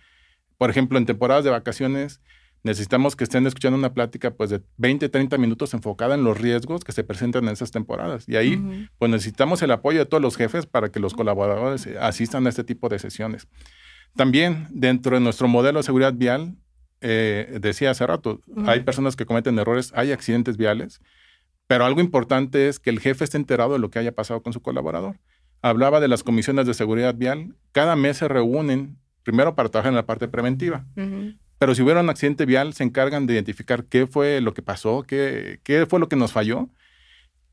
Por 0.59 0.69
ejemplo, 0.69 0.99
en 0.99 1.07
temporadas 1.07 1.45
de 1.45 1.51
vacaciones, 1.51 2.21
necesitamos 2.65 3.15
que 3.15 3.25
estén 3.25 3.47
escuchando 3.47 3.79
una 3.79 3.93
plática 3.93 4.33
pues 4.33 4.51
de 4.51 4.63
20, 4.79 5.09
30 5.11 5.39
minutos 5.39 5.75
enfocada 5.75 6.15
en 6.15 6.25
los 6.25 6.41
riesgos 6.41 6.83
que 6.83 6.93
se 6.93 7.05
presentan 7.05 7.45
en 7.45 7.51
esas 7.51 7.71
temporadas. 7.71 8.25
Y 8.27 8.37
ahí 8.37 8.89
pues 8.99 9.11
necesitamos 9.11 9.63
el 9.63 9.71
apoyo 9.71 10.01
de 10.01 10.07
todos 10.07 10.23
los 10.23 10.37
jefes 10.37 10.67
para 10.67 10.91
que 10.91 10.99
los 10.99 11.15
colaboradores 11.15 11.87
asistan 12.01 12.47
a 12.47 12.49
este 12.49 12.65
tipo 12.65 12.89
de 12.89 12.99
sesiones. 12.99 13.47
También 14.17 14.67
dentro 14.71 15.15
de 15.15 15.21
nuestro 15.21 15.47
modelo 15.47 15.79
de 15.79 15.83
seguridad 15.83 16.15
vial, 16.15 16.57
eh, 17.03 17.59
decía 17.61 17.91
hace 17.91 18.07
rato, 18.07 18.41
hay 18.67 18.81
personas 18.81 19.15
que 19.15 19.27
cometen 19.27 19.59
errores, 19.59 19.93
hay 19.95 20.13
accidentes 20.13 20.57
viales, 20.57 21.03
pero 21.67 21.85
algo 21.85 22.01
importante 22.01 22.69
es 22.69 22.81
que 22.81 22.89
el 22.89 22.99
jefe 22.99 23.25
esté 23.25 23.37
enterado 23.37 23.75
de 23.75 23.79
lo 23.79 23.91
que 23.91 23.99
haya 23.99 24.15
pasado 24.15 24.43
con 24.43 24.55
su 24.55 24.63
colaborador. 24.63 25.21
Hablaba 25.61 26.01
de 26.01 26.09
las 26.09 26.23
comisiones 26.23 26.67
de 26.67 26.73
seguridad 26.73 27.15
vial, 27.15 27.57
cada 27.73 27.95
mes 27.95 28.19
se 28.19 28.29
reúnen 28.29 28.97
primero 29.23 29.55
para 29.55 29.69
trabajar 29.69 29.93
en 29.93 29.97
la 29.97 30.07
parte 30.07 30.29
preventiva. 30.29 30.87
Pero 31.59 31.75
si 31.75 31.83
hubiera 31.83 32.01
un 32.01 32.11
accidente 32.11 32.47
vial, 32.47 32.75
se 32.75 32.85
encargan 32.85 33.27
de 33.27 33.35
identificar 33.35 33.85
qué 33.85 34.07
fue 34.07 34.41
lo 34.41 34.55
que 34.55 34.63
pasó, 34.63 35.05
qué, 35.07 35.61
qué 35.63 35.87
fue 35.87 36.01
lo 36.01 36.09
que 36.09 36.17
nos 36.17 36.33
falló. 36.33 36.69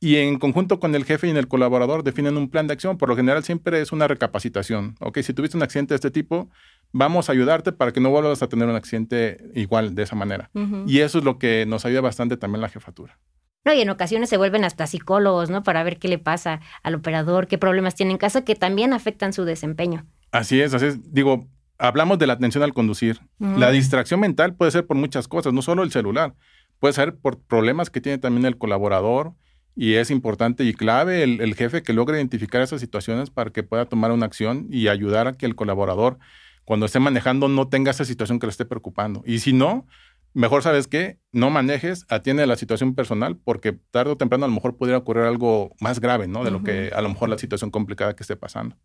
Y 0.04 0.16
en 0.16 0.40
conjunto 0.40 0.80
con 0.80 0.96
el 0.96 1.06
jefe 1.06 1.28
y 1.28 1.30
el 1.30 1.48
colaborador 1.48 2.04
definen 2.04 2.36
un 2.36 2.50
plan 2.50 2.66
de 2.66 2.74
acción. 2.74 2.98
Por 2.98 3.08
lo 3.08 3.16
general 3.16 3.44
siempre 3.44 3.82
es 3.82 3.92
una 3.92 4.08
recapacitación. 4.08 4.96
Ok, 5.00 5.20
si 5.20 5.32
tuviste 5.32 5.56
un 5.56 5.62
accidente 5.62 5.94
de 5.94 5.98
este 5.98 6.10
tipo, 6.10 6.50
vamos 6.92 7.30
a 7.30 7.34
ayudarte 7.34 7.72
para 7.72 7.92
que 7.92 8.00
no 8.00 8.10
vuelvas 8.10 8.42
a 8.42 8.48
tener 8.48 8.68
un 8.68 8.76
accidente 8.76 9.38
igual 9.54 9.94
de 9.94 10.02
esa 10.02 10.16
manera. 10.16 10.50
Y 10.88 11.00
eso 11.00 11.20
es 11.20 11.24
lo 11.24 11.38
que 11.38 11.68
nos 11.68 11.86
ayuda 11.86 12.02
bastante 12.02 12.36
también 12.36 12.62
la 12.62 12.70
jefatura. 12.70 13.20
No, 13.64 13.74
y 13.74 13.82
en 13.82 13.92
ocasiones 13.92 14.28
se 14.30 14.38
vuelven 14.38 14.64
hasta 14.64 14.88
psicólogos, 14.88 15.52
¿no? 15.52 15.62
Para 15.62 15.84
ver 15.84 16.00
qué 16.00 16.08
le 16.08 16.18
pasa 16.18 16.62
al 16.82 16.96
operador, 16.96 17.46
qué 17.46 17.60
problemas 17.60 17.94
tiene 17.94 18.14
en 18.14 18.18
casa 18.18 18.44
que 18.44 18.56
también 18.56 18.94
afectan 18.94 19.34
su 19.34 19.46
desempeño. 19.46 20.08
Así 20.32 20.60
es, 20.60 20.74
así 20.74 20.88
es. 20.88 21.14
Digo, 21.14 21.48
hablamos 21.82 22.20
de 22.20 22.28
la 22.28 22.34
atención 22.34 22.64
al 22.64 22.74
conducir. 22.74 23.20
La 23.40 23.72
distracción 23.72 24.20
mental 24.20 24.56
puede 24.56 24.72
ser 24.72 24.86
por 24.86 24.96
muchas 24.98 25.28
cosas, 25.28 25.52
no 25.52 25.62
solo 25.62 25.84
el 25.84 25.92
celular. 25.92 26.36
Puede 26.80 26.94
ser 26.94 27.18
por 27.18 27.40
problemas 27.42 27.90
que 27.90 28.02
tiene 28.02 28.18
también 28.18 28.46
el 28.46 28.58
colaborador, 28.58 29.34
y 29.76 29.94
es 29.96 30.12
importante 30.12 30.64
y 30.64 30.74
clave 30.74 31.24
el, 31.24 31.40
el, 31.40 31.56
jefe 31.56 31.82
que 31.82 31.94
logre 31.94 32.18
identificar 32.18 32.62
esas 32.62 32.82
situaciones 32.82 33.30
para 33.30 33.52
que 33.52 33.64
pueda 33.64 33.86
tomar 33.86 34.12
una 34.12 34.26
acción 34.26 34.68
y 34.70 34.90
ayudar 34.90 35.28
a 35.28 35.34
que 35.34 35.46
el 35.46 35.56
colaborador, 35.56 36.20
cuando 36.66 36.86
esté 36.86 37.00
manejando, 37.00 37.48
no 37.48 37.70
tenga 37.70 37.92
esa 37.92 38.04
situación 38.04 38.38
que 38.38 38.48
le 38.48 38.52
esté 38.52 38.66
preocupando. 38.66 39.24
Y 39.26 39.40
si 39.40 39.54
no, 39.54 39.88
mejor 40.34 40.62
sabes 40.62 40.88
que 40.88 41.20
no 41.32 41.50
manejes, 41.50 42.06
atiende 42.10 42.46
la 42.48 42.58
situación 42.58 42.96
personal, 42.96 43.38
porque 43.38 43.74
tarde 43.92 44.12
o 44.12 44.18
temprano 44.18 44.46
a 44.46 44.50
lo 44.50 44.54
mejor 44.54 44.78
podría 44.78 44.98
ocurrir 44.98 45.24
algo 45.24 45.74
más 45.80 46.00
grave, 46.00 46.28
¿no? 46.28 46.44
De 46.44 46.52
lo 46.52 46.64
que 46.64 46.92
a 46.94 47.02
lo 47.02 47.10
mejor 47.10 47.30
la 47.30 47.38
situación 47.38 47.72
complicada 47.72 48.16
que 48.16 48.24
esté 48.24 48.36
pasando. 48.36 48.76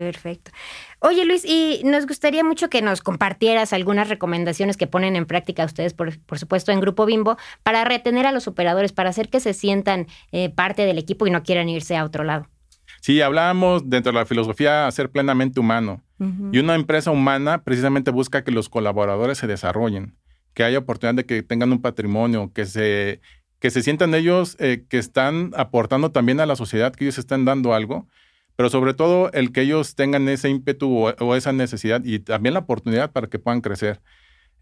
Perfecto. 0.00 0.50
Oye 1.00 1.26
Luis, 1.26 1.44
y 1.44 1.82
nos 1.84 2.06
gustaría 2.06 2.42
mucho 2.42 2.70
que 2.70 2.80
nos 2.80 3.02
compartieras 3.02 3.74
algunas 3.74 4.08
recomendaciones 4.08 4.78
que 4.78 4.86
ponen 4.86 5.14
en 5.14 5.26
práctica 5.26 5.62
ustedes, 5.66 5.92
por, 5.92 6.14
supuesto, 6.38 6.72
en 6.72 6.80
Grupo 6.80 7.04
Bimbo, 7.04 7.36
para 7.62 7.84
retener 7.84 8.24
a 8.24 8.32
los 8.32 8.48
operadores, 8.48 8.92
para 8.92 9.10
hacer 9.10 9.28
que 9.28 9.40
se 9.40 9.52
sientan 9.52 10.06
eh, 10.32 10.48
parte 10.48 10.86
del 10.86 10.96
equipo 10.96 11.26
y 11.26 11.30
no 11.30 11.42
quieran 11.42 11.68
irse 11.68 11.98
a 11.98 12.06
otro 12.06 12.24
lado. 12.24 12.48
Sí, 13.02 13.20
hablábamos 13.20 13.90
dentro 13.90 14.10
de 14.12 14.18
la 14.20 14.24
filosofía 14.24 14.90
ser 14.90 15.10
plenamente 15.10 15.60
humano. 15.60 16.02
Y 16.50 16.58
una 16.60 16.76
empresa 16.76 17.10
humana 17.10 17.62
precisamente 17.62 18.10
busca 18.10 18.42
que 18.42 18.52
los 18.52 18.70
colaboradores 18.70 19.36
se 19.36 19.46
desarrollen, 19.46 20.16
que 20.54 20.64
haya 20.64 20.78
oportunidad 20.78 21.16
de 21.16 21.26
que 21.26 21.42
tengan 21.42 21.72
un 21.72 21.82
patrimonio, 21.82 22.52
que 22.54 22.64
se, 22.64 23.20
que 23.58 23.70
se 23.70 23.82
sientan 23.82 24.14
ellos 24.14 24.56
eh, 24.60 24.86
que 24.88 24.96
están 24.96 25.52
aportando 25.56 26.10
también 26.10 26.40
a 26.40 26.46
la 26.46 26.56
sociedad, 26.56 26.94
que 26.94 27.04
ellos 27.04 27.18
están 27.18 27.44
dando 27.44 27.74
algo 27.74 28.06
pero 28.60 28.68
sobre 28.68 28.92
todo 28.92 29.32
el 29.32 29.52
que 29.52 29.62
ellos 29.62 29.94
tengan 29.94 30.28
ese 30.28 30.50
ímpetu 30.50 31.06
o, 31.18 31.34
esa 31.34 31.50
necesidad 31.50 32.04
y 32.04 32.18
también 32.18 32.52
la 32.52 32.60
oportunidad 32.60 33.10
para 33.10 33.26
que 33.26 33.38
puedan 33.38 33.62
crecer. 33.62 34.02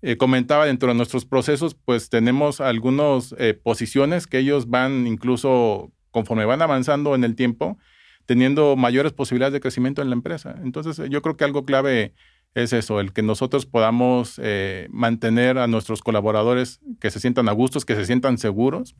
Eh, 0.02 0.16
comentaba 0.16 0.66
dentro 0.66 0.90
de 0.90 0.94
nuestros 0.94 1.24
procesos, 1.24 1.74
pues 1.74 2.08
tenemos 2.08 2.60
algunas 2.60 3.34
eh, 3.38 3.54
posiciones 3.54 4.28
que 4.28 4.38
ellos 4.38 4.70
van 4.70 5.08
incluso 5.08 5.90
conforme 6.12 6.44
van 6.44 6.62
avanzando 6.62 7.16
en 7.16 7.24
el 7.24 7.34
tiempo, 7.34 7.76
teniendo 8.24 8.76
mayores 8.76 9.12
posibilidades 9.12 9.54
de 9.54 9.60
crecimiento 9.60 10.00
en 10.00 10.10
la 10.10 10.14
empresa. 10.14 10.54
Entonces, 10.62 11.10
yo 11.10 11.20
creo 11.20 11.36
que 11.36 11.42
algo 11.42 11.64
clave 11.64 12.14
es 12.54 12.72
eso, 12.72 13.00
el 13.00 13.12
que 13.12 13.22
nosotros 13.22 13.66
podamos 13.66 14.40
eh, 14.42 14.88
mantener 14.90 15.58
a 15.58 15.66
nuestros 15.66 16.02
colaboradores 16.02 16.80
que 17.00 17.10
se 17.10 17.20
sientan 17.20 17.48
a 17.48 17.52
gustos, 17.52 17.84
que 17.84 17.94
se 17.94 18.04
sientan 18.04 18.38
seguros 18.38 18.96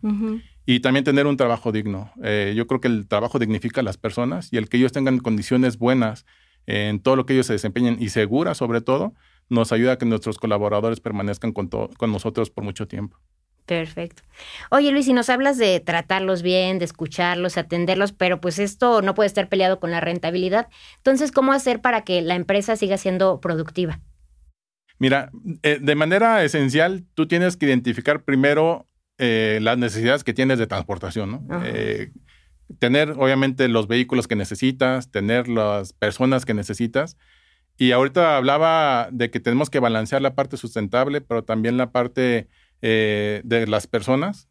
y 0.65 0.81
también 0.81 1.05
tener 1.05 1.27
un 1.27 1.37
trabajo 1.37 1.73
digno. 1.73 2.13
Eh, 2.23 2.55
yo 2.57 2.67
creo 2.67 2.81
que 2.81 2.89
el 2.89 3.09
trabajo 3.09 3.39
dignifica 3.39 3.81
a 3.81 3.85
las 3.85 3.97
personas 3.97 4.53
y 4.53 4.59
el 4.59 4.69
que 4.69 4.77
ellos 4.77 4.93
tengan 4.93 5.19
condiciones 5.19 5.79
buenas 5.79 6.25
en 6.67 7.01
todo 7.01 7.17
lo 7.17 7.27
que 7.27 7.33
ellos 7.33 7.47
se 7.47 7.55
desempeñen 7.55 7.97
y 7.99 8.11
seguras 8.11 8.59
sobre 8.59 8.81
todo, 8.81 9.15
nos 9.49 9.73
ayuda 9.73 9.93
a 9.93 9.99
que 9.99 10.05
nuestros 10.05 10.39
colaboradores 10.39 11.01
permanezcan 11.01 11.53
con, 11.53 11.69
con 11.69 12.13
nosotros 12.13 12.51
por 12.51 12.65
mucho 12.65 12.87
tiempo. 12.87 13.19
Perfecto. 13.69 14.23
Oye 14.71 14.91
Luis, 14.93 15.05
si 15.05 15.13
nos 15.13 15.29
hablas 15.29 15.59
de 15.59 15.79
tratarlos 15.79 16.41
bien, 16.41 16.79
de 16.79 16.87
escucharlos, 16.87 17.59
atenderlos, 17.59 18.13
pero 18.13 18.41
pues 18.41 18.59
esto 18.59 19.03
no 19.03 19.15
puede 19.15 19.27
estar 19.27 19.51
peleado 19.51 19.79
con 19.79 19.91
la 19.91 20.01
rentabilidad. 20.01 20.69
Entonces, 20.97 21.33
¿cómo 21.33 21.53
hacer 21.53 21.83
para 21.83 22.01
que 22.01 22.23
la 22.23 22.35
empresa 22.35 22.77
siga 22.77 22.97
siendo 22.97 23.43
productiva? 23.43 24.01
Mira, 24.99 25.31
eh, 25.63 25.79
de 25.83 25.95
manera 25.95 26.43
esencial, 26.45 27.05
tú 27.13 27.29
tienes 27.29 27.59
que 27.59 27.67
identificar 27.67 28.25
primero 28.25 28.89
eh, 29.19 29.59
las 29.61 29.77
necesidades 29.77 30.25
que 30.25 30.33
tienes 30.33 30.59
de 30.59 30.67
transportación, 30.67 31.31
¿no? 31.47 31.63
Eh, 31.63 32.11
tener, 32.79 33.11
obviamente, 33.19 33.69
los 33.69 33.87
vehículos 33.87 34.27
que 34.27 34.35
necesitas, 34.35 35.11
tener 35.11 35.47
las 35.47 35.93
personas 35.93 36.47
que 36.47 36.55
necesitas. 36.55 37.19
Y 37.77 37.93
ahorita 37.93 38.39
hablaba 38.39 39.11
de 39.13 39.31
que 39.31 39.41
tenemos 39.41 39.69
que 39.69 39.79
balancear 39.79 40.23
la 40.23 40.35
parte 40.35 40.57
sustentable, 40.57 41.21
pero 41.21 41.45
también 41.45 41.77
la 41.77 41.93
parte 41.93 42.49
eh, 42.83 43.43
de 43.45 43.67
las 43.67 43.87
personas. 43.87 44.49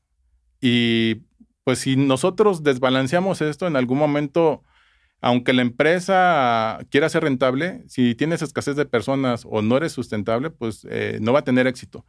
Y 0.61 1.23
pues 1.63 1.79
si 1.79 1.95
nosotros 1.95 2.63
desbalanceamos 2.63 3.41
esto 3.41 3.67
en 3.67 3.75
algún 3.75 3.97
momento, 3.97 4.63
aunque 5.21 5.53
la 5.53 5.61
empresa 5.61 6.79
quiera 6.89 7.09
ser 7.09 7.23
rentable, 7.23 7.83
si 7.87 8.15
tienes 8.15 8.41
escasez 8.41 8.75
de 8.75 8.85
personas 8.85 9.43
o 9.45 9.61
no 9.61 9.77
eres 9.77 9.91
sustentable, 9.91 10.49
pues 10.49 10.87
eh, 10.89 11.19
no 11.21 11.33
va 11.33 11.39
a 11.39 11.43
tener 11.43 11.67
éxito. 11.67 12.05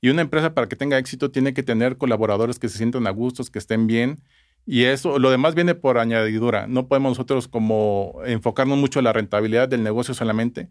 Y 0.00 0.08
una 0.08 0.22
empresa 0.22 0.54
para 0.54 0.68
que 0.68 0.76
tenga 0.76 0.98
éxito 0.98 1.30
tiene 1.30 1.52
que 1.52 1.62
tener 1.62 1.98
colaboradores 1.98 2.58
que 2.58 2.68
se 2.68 2.78
sientan 2.78 3.06
a 3.06 3.10
gustos, 3.10 3.50
que 3.50 3.58
estén 3.58 3.86
bien. 3.86 4.22
Y 4.66 4.84
eso, 4.84 5.18
lo 5.18 5.30
demás 5.30 5.54
viene 5.54 5.74
por 5.74 5.98
añadidura. 5.98 6.66
No 6.66 6.86
podemos 6.86 7.10
nosotros 7.10 7.48
como 7.48 8.20
enfocarnos 8.24 8.78
mucho 8.78 9.00
en 9.00 9.04
la 9.04 9.12
rentabilidad 9.12 9.68
del 9.68 9.82
negocio 9.82 10.14
solamente, 10.14 10.68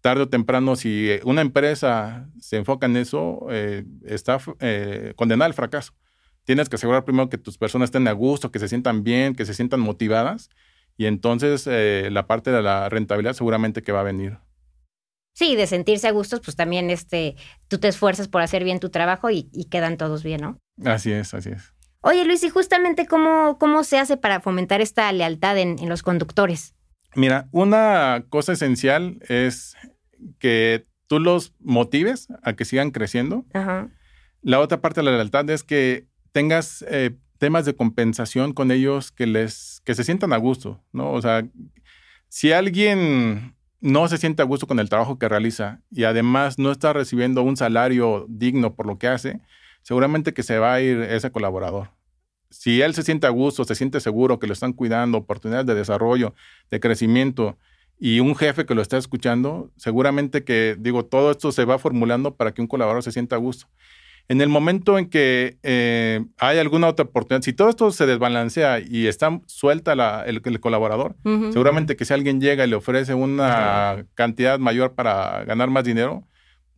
tarde 0.00 0.22
o 0.22 0.28
temprano, 0.28 0.76
si 0.76 1.10
una 1.24 1.40
empresa 1.40 2.28
se 2.40 2.56
enfoca 2.56 2.86
en 2.86 2.96
eso, 2.96 3.46
eh, 3.50 3.84
está 4.04 4.38
eh, 4.60 5.12
condenada 5.16 5.46
al 5.46 5.54
fracaso. 5.54 5.92
Tienes 6.44 6.68
que 6.68 6.76
asegurar 6.76 7.04
primero 7.04 7.28
que 7.28 7.38
tus 7.38 7.58
personas 7.58 7.88
estén 7.88 8.08
a 8.08 8.12
gusto, 8.12 8.50
que 8.50 8.58
se 8.58 8.68
sientan 8.68 9.04
bien, 9.04 9.34
que 9.34 9.44
se 9.44 9.54
sientan 9.54 9.80
motivadas, 9.80 10.50
y 10.96 11.06
entonces 11.06 11.66
eh, 11.66 12.08
la 12.10 12.26
parte 12.26 12.50
de 12.50 12.62
la 12.62 12.88
rentabilidad 12.88 13.34
seguramente 13.34 13.82
que 13.82 13.92
va 13.92 14.00
a 14.00 14.04
venir. 14.04 14.38
Sí, 15.34 15.54
de 15.54 15.68
sentirse 15.68 16.08
a 16.08 16.10
gustos, 16.10 16.40
pues 16.40 16.56
también 16.56 16.90
este, 16.90 17.36
tú 17.68 17.78
te 17.78 17.86
esfuerzas 17.86 18.26
por 18.26 18.42
hacer 18.42 18.64
bien 18.64 18.80
tu 18.80 18.90
trabajo 18.90 19.30
y, 19.30 19.44
quedan 19.70 19.96
todos 19.96 20.24
bien, 20.24 20.40
¿no? 20.40 20.58
Así 20.84 21.12
es, 21.12 21.32
así 21.32 21.50
es. 21.50 21.72
Oye, 22.00 22.24
Luis, 22.24 22.42
¿y 22.44 22.48
justamente 22.48 23.06
cómo, 23.06 23.58
cómo 23.58 23.84
se 23.84 23.98
hace 23.98 24.16
para 24.16 24.40
fomentar 24.40 24.80
esta 24.80 25.10
lealtad 25.12 25.58
en 25.58 25.88
los 25.88 26.02
conductores? 26.02 26.74
Mira, 27.14 27.48
una 27.52 28.24
cosa 28.28 28.52
esencial 28.52 29.18
es 29.28 29.76
que 30.38 30.86
tú 31.06 31.18
los 31.18 31.54
motives 31.58 32.28
a 32.42 32.52
que 32.52 32.64
sigan 32.64 32.90
creciendo. 32.90 33.44
La 34.42 34.60
otra 34.60 34.80
parte 34.80 35.00
de 35.00 35.04
la 35.04 35.16
lealtad 35.16 35.48
es 35.50 35.64
que 35.64 36.06
tengas 36.32 36.84
eh, 36.88 37.16
temas 37.38 37.64
de 37.64 37.74
compensación 37.74 38.52
con 38.52 38.70
ellos 38.70 39.10
que 39.10 39.26
les 39.26 39.80
que 39.84 39.94
se 39.94 40.04
sientan 40.04 40.32
a 40.32 40.36
gusto, 40.36 40.84
¿no? 40.92 41.12
O 41.12 41.20
sea, 41.20 41.44
si 42.28 42.52
alguien 42.52 43.56
no 43.80 44.08
se 44.08 44.18
siente 44.18 44.42
a 44.42 44.44
gusto 44.44 44.66
con 44.66 44.78
el 44.78 44.88
trabajo 44.88 45.18
que 45.18 45.28
realiza 45.28 45.80
y 45.90 46.04
además 46.04 46.58
no 46.58 46.70
está 46.70 46.92
recibiendo 46.92 47.42
un 47.42 47.56
salario 47.56 48.26
digno 48.28 48.74
por 48.74 48.86
lo 48.86 48.98
que 48.98 49.08
hace, 49.08 49.40
seguramente 49.88 50.34
que 50.34 50.42
se 50.42 50.58
va 50.58 50.74
a 50.74 50.82
ir 50.82 51.00
ese 51.00 51.32
colaborador. 51.32 51.88
Si 52.50 52.82
él 52.82 52.92
se 52.92 53.02
siente 53.02 53.26
a 53.26 53.30
gusto, 53.30 53.64
se 53.64 53.74
siente 53.74 54.00
seguro 54.00 54.38
que 54.38 54.46
lo 54.46 54.52
están 54.52 54.74
cuidando, 54.74 55.16
oportunidades 55.16 55.66
de 55.66 55.74
desarrollo, 55.74 56.34
de 56.70 56.78
crecimiento, 56.78 57.56
y 57.98 58.20
un 58.20 58.36
jefe 58.36 58.66
que 58.66 58.74
lo 58.74 58.82
está 58.82 58.98
escuchando, 58.98 59.72
seguramente 59.76 60.44
que, 60.44 60.76
digo, 60.78 61.06
todo 61.06 61.30
esto 61.30 61.52
se 61.52 61.64
va 61.64 61.78
formulando 61.78 62.34
para 62.34 62.52
que 62.52 62.60
un 62.60 62.68
colaborador 62.68 63.02
se 63.02 63.12
sienta 63.12 63.36
a 63.36 63.38
gusto. 63.38 63.66
En 64.28 64.42
el 64.42 64.50
momento 64.50 64.98
en 64.98 65.08
que 65.08 65.56
eh, 65.62 66.22
hay 66.36 66.58
alguna 66.58 66.88
otra 66.88 67.06
oportunidad, 67.06 67.40
si 67.40 67.54
todo 67.54 67.70
esto 67.70 67.90
se 67.90 68.04
desbalancea 68.04 68.80
y 68.80 69.06
está 69.06 69.40
suelta 69.46 69.94
el, 70.26 70.60
colaborador, 70.60 71.16
seguramente 71.50 71.96
que 71.96 72.04
si 72.04 72.12
alguien 72.12 72.42
llega 72.42 72.66
y 72.66 72.68
le 72.68 72.76
ofrece 72.76 73.14
una 73.14 74.04
cantidad 74.14 74.58
mayor 74.58 74.94
para 74.94 75.44
ganar 75.46 75.70
más 75.70 75.84
dinero, 75.84 76.28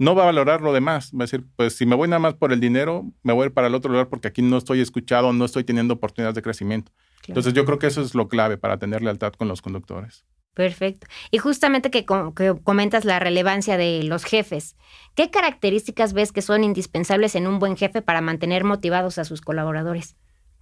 no 0.01 0.15
va 0.15 0.23
a 0.23 0.27
valorar 0.27 0.63
lo 0.63 0.73
demás. 0.73 1.13
Va 1.13 1.21
a 1.21 1.25
decir, 1.25 1.45
pues 1.57 1.77
si 1.77 1.85
me 1.85 1.95
voy 1.95 2.09
nada 2.09 2.19
más 2.19 2.33
por 2.33 2.55
el 2.55 2.59
dinero, 2.59 3.05
me 3.23 3.35
voy 3.35 3.45
a 3.45 3.47
ir 3.47 3.53
para 3.53 3.67
el 3.67 3.75
otro 3.75 3.93
lugar 3.93 4.09
porque 4.09 4.29
aquí 4.29 4.41
no 4.41 4.57
estoy 4.57 4.81
escuchado, 4.81 5.35
no 5.35 5.45
estoy 5.45 5.63
teniendo 5.63 5.93
oportunidades 5.95 6.35
de 6.35 6.41
crecimiento. 6.41 6.91
Entonces 7.29 7.53
yo 7.53 7.67
creo 7.67 7.79
que 7.79 7.87
eso 7.87 8.01
es 8.01 8.15
lo 8.15 8.27
clave 8.27 8.57
para 8.57 8.79
tener 8.79 9.03
lealtad 9.03 9.35
con 9.35 9.47
los 9.47 9.61
conductores. 9.61 10.25
Perfecto. 10.55 11.07
Y 11.31 11.37
justamente 11.37 11.91
que, 11.91 12.07
que, 12.35 12.55
comentas 12.65 13.05
la 13.05 13.19
relevancia 13.19 13.77
de 13.77 14.03
los 14.03 14.25
jefes, 14.25 14.75
¿qué 15.15 15.31
características 15.31 16.15
ves 16.15 16.33
que 16.33 16.41
son 16.41 16.65
indispensables 16.65 17.35
en 17.35 17.47
un 17.47 17.59
buen 17.59 17.77
jefe 17.77 18.01
para 18.01 18.23
mantener 18.23 18.65
motivados 18.65 19.19
a 19.19 19.25
sus 19.25 19.43
colaboradores? 19.43 20.17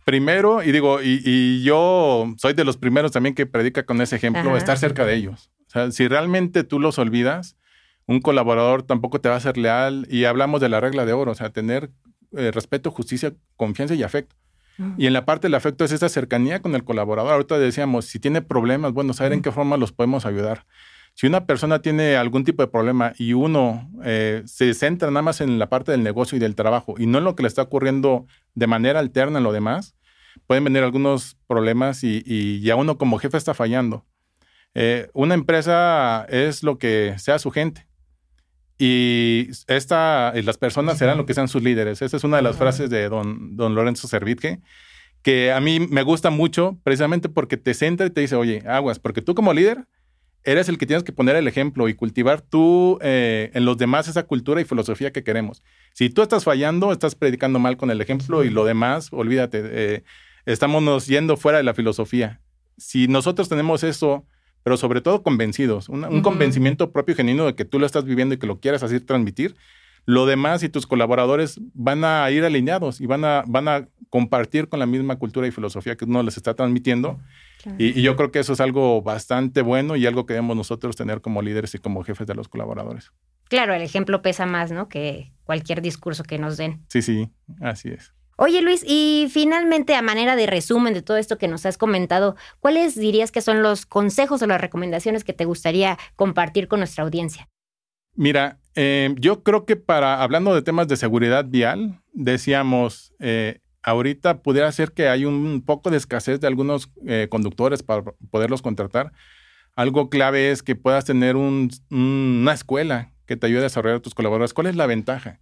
Primero, 0.04 0.64
y 0.64 0.72
digo, 0.72 1.00
y, 1.00 1.62
yo 1.62 2.34
soy 2.38 2.54
de 2.54 2.64
los 2.64 2.76
primeros 2.76 3.12
también 3.12 3.36
que 3.36 3.46
predica 3.46 3.86
con 3.86 4.00
ese 4.00 4.16
ejemplo, 4.16 4.56
estar 4.56 4.78
cerca 4.78 5.04
de 5.04 5.14
ellos. 5.14 5.50
O 5.68 5.70
sea, 5.70 5.90
si 5.92 6.08
realmente 6.08 6.64
tú 6.64 6.80
los 6.80 6.98
olvidas, 6.98 7.57
un 8.08 8.20
colaborador 8.20 8.82
tampoco 8.82 9.20
te 9.20 9.28
va 9.28 9.36
a 9.36 9.40
ser 9.40 9.58
leal 9.58 10.06
y 10.10 10.24
hablamos 10.24 10.60
de 10.60 10.68
la 10.68 10.80
regla 10.80 11.04
de 11.04 11.12
oro, 11.12 11.32
o 11.32 11.34
sea, 11.34 11.50
tener 11.50 11.90
eh, 12.36 12.50
respeto, 12.50 12.90
justicia, 12.90 13.34
confianza 13.56 13.94
y 13.94 14.02
afecto. 14.02 14.34
Y 14.96 15.08
en 15.08 15.12
la 15.12 15.24
parte 15.24 15.48
del 15.48 15.54
afecto 15.54 15.84
es 15.84 15.90
esa 15.90 16.08
cercanía 16.08 16.62
con 16.62 16.76
el 16.76 16.84
colaborador. 16.84 17.32
Ahorita 17.32 17.58
decíamos, 17.58 18.04
si 18.04 18.20
tiene 18.20 18.42
problemas, 18.42 18.92
bueno, 18.92 19.12
saber 19.12 19.32
en 19.32 19.42
qué 19.42 19.50
forma 19.50 19.76
los 19.76 19.90
podemos 19.90 20.24
ayudar. 20.24 20.66
Si 21.14 21.26
una 21.26 21.46
persona 21.46 21.82
tiene 21.82 22.16
algún 22.16 22.44
tipo 22.44 22.62
de 22.62 22.68
problema 22.68 23.12
y 23.18 23.32
uno 23.32 23.90
eh, 24.04 24.42
se 24.46 24.72
centra 24.74 25.10
nada 25.10 25.22
más 25.22 25.40
en 25.40 25.58
la 25.58 25.68
parte 25.68 25.90
del 25.90 26.04
negocio 26.04 26.36
y 26.36 26.38
del 26.38 26.54
trabajo 26.54 26.94
y 26.96 27.06
no 27.06 27.18
en 27.18 27.24
lo 27.24 27.34
que 27.34 27.42
le 27.42 27.48
está 27.48 27.62
ocurriendo 27.62 28.26
de 28.54 28.68
manera 28.68 29.00
alterna 29.00 29.38
en 29.38 29.44
lo 29.44 29.50
demás, 29.52 29.96
pueden 30.46 30.62
venir 30.62 30.84
algunos 30.84 31.36
problemas 31.48 32.04
y, 32.04 32.60
ya 32.60 32.76
uno 32.76 32.98
como 32.98 33.18
jefe 33.18 33.36
está 33.36 33.52
fallando. 33.52 34.06
Eh, 34.74 35.10
una 35.12 35.34
empresa 35.34 36.24
es 36.28 36.62
lo 36.62 36.78
que 36.78 37.16
sea 37.18 37.40
su 37.40 37.50
gente. 37.50 37.87
Y 38.78 39.48
esta, 39.66 40.32
las 40.34 40.56
personas 40.56 40.98
serán 40.98 41.18
lo 41.18 41.26
que 41.26 41.34
sean 41.34 41.48
sus 41.48 41.62
líderes. 41.62 42.00
Esa 42.00 42.16
es 42.16 42.24
una 42.24 42.36
de 42.36 42.42
las 42.42 42.56
frases 42.56 42.88
de 42.90 43.08
don, 43.08 43.56
don 43.56 43.74
Lorenzo 43.74 44.06
Servitje, 44.06 44.60
que 45.22 45.52
a 45.52 45.60
mí 45.60 45.80
me 45.80 46.02
gusta 46.02 46.30
mucho 46.30 46.78
precisamente 46.84 47.28
porque 47.28 47.56
te 47.56 47.74
centra 47.74 48.06
y 48.06 48.10
te 48.10 48.20
dice, 48.20 48.36
oye, 48.36 48.62
aguas, 48.66 49.00
porque 49.00 49.20
tú 49.20 49.34
como 49.34 49.52
líder 49.52 49.84
eres 50.44 50.68
el 50.68 50.78
que 50.78 50.86
tienes 50.86 51.02
que 51.02 51.12
poner 51.12 51.34
el 51.34 51.48
ejemplo 51.48 51.88
y 51.88 51.94
cultivar 51.94 52.40
tú 52.40 52.98
eh, 53.02 53.50
en 53.54 53.64
los 53.64 53.76
demás 53.76 54.06
esa 54.06 54.22
cultura 54.22 54.60
y 54.60 54.64
filosofía 54.64 55.12
que 55.12 55.24
queremos. 55.24 55.62
Si 55.92 56.08
tú 56.08 56.22
estás 56.22 56.44
fallando, 56.44 56.92
estás 56.92 57.16
predicando 57.16 57.58
mal 57.58 57.76
con 57.76 57.90
el 57.90 58.00
ejemplo 58.00 58.44
y 58.44 58.50
lo 58.50 58.64
demás, 58.64 59.08
olvídate, 59.10 59.62
eh, 59.64 60.04
estamos 60.46 61.06
yendo 61.06 61.36
fuera 61.36 61.58
de 61.58 61.64
la 61.64 61.74
filosofía. 61.74 62.40
Si 62.76 63.08
nosotros 63.08 63.48
tenemos 63.48 63.82
eso 63.82 64.24
pero 64.62 64.76
sobre 64.76 65.00
todo 65.00 65.22
convencidos, 65.22 65.88
un, 65.88 66.22
convencimiento 66.22 66.92
propio 66.92 67.14
y 67.14 67.16
genuino 67.16 67.46
de 67.46 67.54
que 67.54 67.64
tú 67.64 67.78
lo 67.78 67.86
estás 67.86 68.04
viviendo 68.04 68.34
y 68.34 68.38
que 68.38 68.46
lo 68.46 68.60
quieres 68.60 68.82
así 68.82 69.00
transmitir. 69.00 69.56
Lo 70.04 70.24
demás 70.24 70.62
y 70.62 70.70
tus 70.70 70.86
colaboradores 70.86 71.60
van 71.74 72.02
a 72.02 72.30
ir 72.30 72.44
alineados 72.44 73.00
y 73.00 73.06
van 73.06 73.24
a, 73.24 73.44
van 73.46 73.68
a 73.68 73.88
compartir 74.08 74.68
con 74.68 74.78
la 74.80 74.86
misma 74.86 75.16
cultura 75.16 75.46
y 75.46 75.50
filosofía 75.50 75.96
que 75.96 76.06
uno 76.06 76.22
les 76.22 76.36
está 76.36 76.54
transmitiendo. 76.54 77.18
Y, 77.76 78.00
yo 78.00 78.16
creo 78.16 78.30
que 78.30 78.38
eso 78.38 78.54
es 78.54 78.60
algo 78.60 79.02
bastante 79.02 79.62
bueno 79.62 79.96
y 79.96 80.06
algo 80.06 80.24
que 80.24 80.34
debemos 80.34 80.56
nosotros 80.56 80.96
tener 80.96 81.20
como 81.20 81.42
líderes 81.42 81.74
y 81.74 81.78
como 81.78 82.02
jefes 82.04 82.26
de 82.26 82.34
los 82.34 82.48
colaboradores. 82.48 83.12
Claro, 83.48 83.74
el 83.74 83.82
ejemplo 83.82 84.22
pesa 84.22 84.46
más, 84.46 84.70
¿no? 84.70 84.88
Que 84.88 85.32
cualquier 85.44 85.82
discurso 85.82 86.22
que 86.22 86.38
nos 86.38 86.56
den. 86.56 86.80
Sí, 86.88 87.02
sí, 87.02 87.28
así 87.60 87.90
es. 87.90 88.14
Oye 88.40 88.62
Luis, 88.62 88.84
y 88.86 89.26
finalmente 89.32 89.96
a 89.96 90.00
manera 90.00 90.36
de 90.36 90.46
resumen 90.46 90.94
de 90.94 91.02
todo 91.02 91.16
esto 91.16 91.38
que 91.38 91.48
nos 91.48 91.66
has 91.66 91.76
comentado, 91.76 92.36
¿cuáles 92.60 92.94
dirías 92.94 93.32
que 93.32 93.40
son 93.40 93.64
los 93.64 93.84
consejos 93.84 94.40
o 94.40 94.46
las 94.46 94.60
recomendaciones 94.60 95.24
que 95.24 95.32
te 95.32 95.44
gustaría 95.44 95.98
compartir 96.14 96.68
con 96.68 96.78
nuestra 96.78 97.02
audiencia? 97.02 97.48
Mira, 98.14 98.60
eh, 98.76 99.12
yo 99.18 99.42
creo 99.42 99.66
que 99.66 99.74
para, 99.74 100.22
hablando 100.22 100.54
de 100.54 100.62
temas 100.62 100.86
de 100.86 100.96
seguridad 100.96 101.46
vial, 101.48 102.00
decíamos, 102.12 103.12
eh, 103.18 103.58
ahorita 103.82 104.40
pudiera 104.40 104.70
ser 104.70 104.92
que 104.92 105.08
hay 105.08 105.24
un 105.24 105.64
poco 105.66 105.90
de 105.90 105.96
escasez 105.96 106.38
de 106.38 106.46
algunos 106.46 106.92
eh, 107.08 107.26
conductores 107.28 107.82
para 107.82 108.04
poderlos 108.30 108.62
contratar. 108.62 109.10
Algo 109.74 110.10
clave 110.10 110.52
es 110.52 110.62
que 110.62 110.76
puedas 110.76 111.04
tener 111.04 111.34
una 111.34 112.52
escuela 112.52 113.10
que 113.26 113.36
te 113.36 113.48
ayude 113.48 113.60
a 113.60 113.62
desarrollar 113.64 113.98
a 113.98 114.02
tus 114.02 114.14
colaboradores. 114.14 114.54
¿Cuál 114.54 114.68
es 114.68 114.76
la 114.76 114.86
ventaja? 114.86 115.40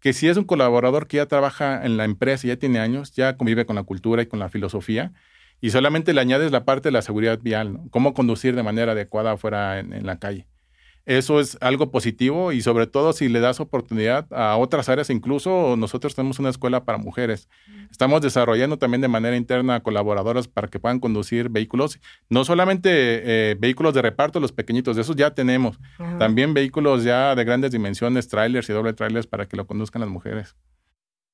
Que 0.00 0.12
si 0.12 0.28
es 0.28 0.36
un 0.36 0.44
colaborador 0.44 1.06
que 1.08 1.18
ya 1.18 1.26
trabaja 1.26 1.84
en 1.84 1.96
la 1.96 2.04
empresa 2.04 2.48
ya 2.48 2.56
tiene 2.56 2.78
años, 2.78 3.12
ya 3.12 3.36
convive 3.36 3.66
con 3.66 3.76
la 3.76 3.82
cultura 3.82 4.22
y 4.22 4.26
con 4.26 4.38
la 4.38 4.48
filosofía, 4.48 5.12
y 5.60 5.70
solamente 5.70 6.12
le 6.12 6.20
añades 6.20 6.52
la 6.52 6.64
parte 6.64 6.88
de 6.88 6.92
la 6.92 7.02
seguridad 7.02 7.38
vial, 7.40 7.80
cómo 7.90 8.14
conducir 8.14 8.54
de 8.56 8.62
manera 8.62 8.92
adecuada 8.92 9.32
afuera 9.32 9.78
en 9.78 10.06
la 10.06 10.18
calle. 10.18 10.46
Eso 11.06 11.38
es 11.38 11.56
algo 11.60 11.92
positivo 11.92 12.50
y 12.50 12.60
sobre 12.62 12.88
todo 12.88 13.12
si 13.12 13.28
le 13.28 13.38
das 13.38 13.60
oportunidad 13.60 14.26
a 14.32 14.56
otras 14.56 14.88
áreas, 14.88 15.08
incluso 15.08 15.76
nosotros 15.78 16.16
tenemos 16.16 16.40
una 16.40 16.50
escuela 16.50 16.84
para 16.84 16.98
mujeres. 16.98 17.48
Estamos 17.92 18.20
desarrollando 18.20 18.76
también 18.76 19.00
de 19.00 19.06
manera 19.06 19.36
interna 19.36 19.80
colaboradoras 19.80 20.48
para 20.48 20.66
que 20.66 20.80
puedan 20.80 20.98
conducir 20.98 21.48
vehículos, 21.48 22.00
no 22.28 22.44
solamente 22.44 22.90
eh, 22.90 23.54
vehículos 23.54 23.94
de 23.94 24.02
reparto, 24.02 24.40
los 24.40 24.50
pequeñitos, 24.50 24.96
de 24.96 25.02
esos 25.02 25.14
ya 25.14 25.30
tenemos, 25.32 25.78
también 26.18 26.54
vehículos 26.54 27.04
ya 27.04 27.36
de 27.36 27.44
grandes 27.44 27.70
dimensiones, 27.70 28.26
trailers 28.26 28.68
y 28.68 28.72
doble 28.72 28.92
trailers 28.92 29.28
para 29.28 29.46
que 29.46 29.56
lo 29.56 29.64
conduzcan 29.64 30.00
las 30.00 30.10
mujeres. 30.10 30.56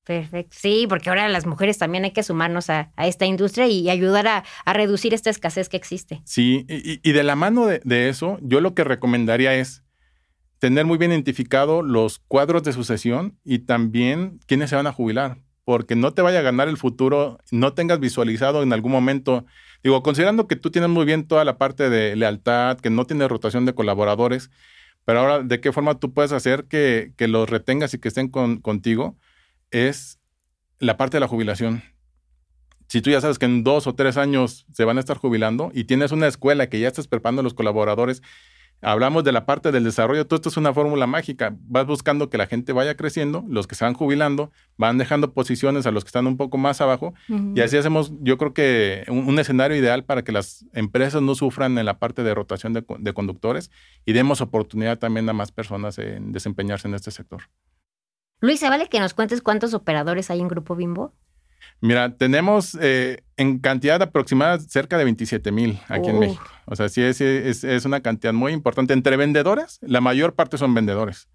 Perfecto. 0.05 0.55
Sí, 0.59 0.85
porque 0.89 1.09
ahora 1.09 1.29
las 1.29 1.45
mujeres 1.45 1.77
también 1.77 2.03
hay 2.03 2.11
que 2.11 2.23
sumarnos 2.23 2.69
a, 2.69 2.91
esta 2.97 3.25
industria 3.25 3.67
y, 3.67 3.89
ayudar 3.89 4.27
a, 4.27 4.73
reducir 4.73 5.13
esta 5.13 5.29
escasez 5.29 5.69
que 5.69 5.77
existe. 5.77 6.21
Sí, 6.25 6.65
y, 6.67 7.11
de 7.11 7.23
la 7.23 7.35
mano 7.35 7.65
de, 7.65 8.09
eso, 8.09 8.37
yo 8.41 8.59
lo 8.59 8.73
que 8.73 8.83
recomendaría 8.83 9.55
es 9.55 9.83
tener 10.59 10.85
muy 10.85 10.97
bien 10.97 11.11
identificado 11.11 11.81
los 11.81 12.19
cuadros 12.19 12.63
de 12.63 12.73
sucesión 12.73 13.37
y 13.43 13.59
también 13.59 14.39
quiénes 14.45 14.69
se 14.69 14.75
van 14.75 14.87
a 14.87 14.93
jubilar, 14.93 15.37
porque 15.63 15.95
no 15.95 16.13
te 16.13 16.21
vaya 16.21 16.39
a 16.39 16.43
ganar 16.43 16.67
el 16.67 16.77
futuro, 16.77 17.39
no 17.51 17.73
tengas 17.73 17.99
visualizado 17.99 18.63
en 18.63 18.73
algún 18.73 18.91
momento, 18.91 19.45
digo, 19.83 20.03
considerando 20.03 20.47
que 20.47 20.55
tú 20.55 20.69
tienes 20.71 20.89
muy 20.89 21.05
bien 21.05 21.27
toda 21.27 21.45
la 21.45 21.57
parte 21.57 21.89
de 21.89 22.15
lealtad, 22.15 22.77
que 22.79 22.89
no 22.89 23.05
tienes 23.05 23.29
rotación 23.29 23.65
de 23.65 23.75
colaboradores, 23.75 24.49
pero 25.05 25.19
ahora, 25.19 25.43
¿de 25.43 25.59
qué 25.59 25.71
forma 25.71 25.99
tú 25.99 26.13
puedes 26.13 26.31
hacer 26.31 26.65
que, 26.65 27.13
los 27.19 27.49
retengas 27.49 27.93
y 27.93 27.99
que 27.99 28.07
estén 28.07 28.29
contigo? 28.29 29.17
Es 29.73 30.19
la 30.79 30.95
parte 30.95 31.17
de 31.17 31.21
la 31.21 31.27
jubilación. 31.27 31.83
Si 32.87 33.01
tú 33.01 33.09
ya 33.09 33.19
sabes 33.19 33.39
que 33.39 33.45
en 33.45 33.63
dos 33.63 33.87
o 33.87 33.95
tres 33.95 34.17
años 34.17 34.65
se 34.71 34.85
van 34.85 34.97
a 34.97 34.99
estar 34.99 35.17
jubilando 35.17 35.71
y 35.73 35.85
tienes 35.85 36.11
una 36.11 36.27
escuela 36.27 36.69
que 36.69 36.79
ya 36.79 36.87
estás 36.87 37.07
preparando 37.07 37.39
a 37.39 37.43
los 37.43 37.55
colaboradores, 37.55 38.21
hablamos 38.83 39.23
de 39.23 39.31
la 39.31 39.45
parte 39.47 39.71
del 39.71 39.83
desarrollo, 39.83 40.27
todo 40.27 40.35
esto 40.35 40.49
es 40.49 40.57
una 40.57 40.73
fórmula 40.73 41.07
mágica. 41.07 41.55
Vas 41.61 41.87
buscando 41.87 42.29
que 42.29 42.37
la 42.37 42.45
gente 42.45 42.71
vaya 42.71 42.95
creciendo, 42.95 43.43
los 43.47 43.65
que 43.65 43.73
se 43.73 43.83
van 43.83 43.95
jubilando, 43.95 44.51
van 44.77 44.99
dejando 44.99 45.33
posiciones 45.33 45.87
a 45.87 45.91
los 45.91 46.03
que 46.03 46.09
están 46.09 46.27
un 46.27 46.37
poco 46.37 46.59
más 46.59 46.81
abajo 46.81 47.15
y 47.55 47.61
así 47.61 47.77
hacemos, 47.77 48.11
yo 48.19 48.37
creo 48.37 48.53
que 48.53 49.05
un, 49.07 49.39
escenario 49.39 49.75
ideal 49.75 50.03
para 50.03 50.23
que 50.23 50.31
las 50.31 50.65
empresas 50.73 51.21
no 51.23 51.33
sufran 51.33 51.77
en 51.79 51.85
la 51.85 51.97
parte 51.97 52.21
de 52.21 52.35
rotación 52.35 52.73
de, 52.73 52.85
de 52.99 53.13
conductores 53.13 53.71
y 54.05 54.13
demos 54.13 54.41
oportunidad 54.41 54.99
también 54.99 55.27
a 55.29 55.33
más 55.33 55.51
personas 55.51 55.97
en 55.97 56.31
desempeñarse 56.31 56.87
en 56.87 56.93
este 56.93 57.09
sector. 57.09 57.41
Luis, 58.43 58.59
¿se 58.59 58.67
vale 58.67 58.89
que 58.89 58.99
nos 58.99 59.13
cuentes 59.13 59.41
cuántos 59.41 59.73
operadores 59.73 60.29
hay 60.29 60.41
en 60.41 60.49
Grupo 60.49 60.75
Bimbo? 60.75 61.13
Mira, 61.79 62.17
tenemos 62.17 62.77
eh, 62.81 63.23
en 63.37 63.59
cantidad 63.59 64.01
aproximada 64.01 64.59
cerca 64.59 64.97
de 64.97 65.05
27 65.05 65.49
mil 65.53 65.79
aquí 65.87 66.09
en 66.09 66.19
México. 66.19 66.43
O 66.65 66.75
sea, 66.75 66.89
sí 66.89 67.01
es, 67.01 67.21
es, 67.21 67.85
una 67.85 68.01
cantidad 68.01 68.33
muy 68.33 68.51
importante. 68.51 68.91
Entre 68.91 69.15
vendedores, 69.15 69.79
la 69.81 70.01
mayor 70.01 70.33
parte 70.33 70.57
son 70.57 70.73
vendedores. 70.73 71.29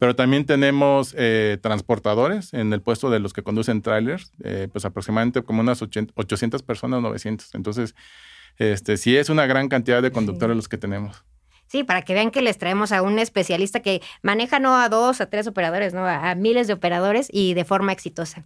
Pero 0.00 0.16
también 0.16 0.44
tenemos 0.44 1.14
eh, 1.16 1.58
transportadores 1.62 2.52
en 2.54 2.72
el 2.72 2.82
puesto 2.82 3.08
de 3.08 3.20
los 3.20 3.32
que 3.32 3.44
conducen 3.44 3.80
trailers, 3.80 4.32
eh, 4.42 4.66
pues 4.72 4.84
aproximadamente 4.84 5.44
como 5.44 5.60
unas 5.60 5.80
800 5.80 6.64
personas, 6.64 7.02
900. 7.02 7.54
Entonces, 7.54 7.94
este, 8.56 8.96
sí 8.96 9.16
es 9.16 9.28
una 9.28 9.46
gran 9.46 9.68
cantidad 9.68 10.02
de 10.02 10.10
conductores 10.10 10.56
los 10.56 10.68
que 10.68 10.76
tenemos. 10.76 11.24
Sí, 11.72 11.84
para 11.84 12.02
que 12.02 12.12
vean 12.12 12.30
que 12.30 12.42
les 12.42 12.58
traemos 12.58 12.92
a 12.92 13.00
un 13.00 13.18
especialista 13.18 13.80
que 13.80 14.02
maneja 14.20 14.58
no 14.58 14.76
a 14.76 14.90
dos, 14.90 15.22
a 15.22 15.30
tres 15.30 15.46
operadores, 15.46 15.94
no 15.94 16.06
a, 16.06 16.34
miles 16.34 16.66
de 16.66 16.74
operadores 16.74 17.28
y 17.32 17.54
de 17.54 17.64
forma 17.64 17.92
exitosa. 17.92 18.44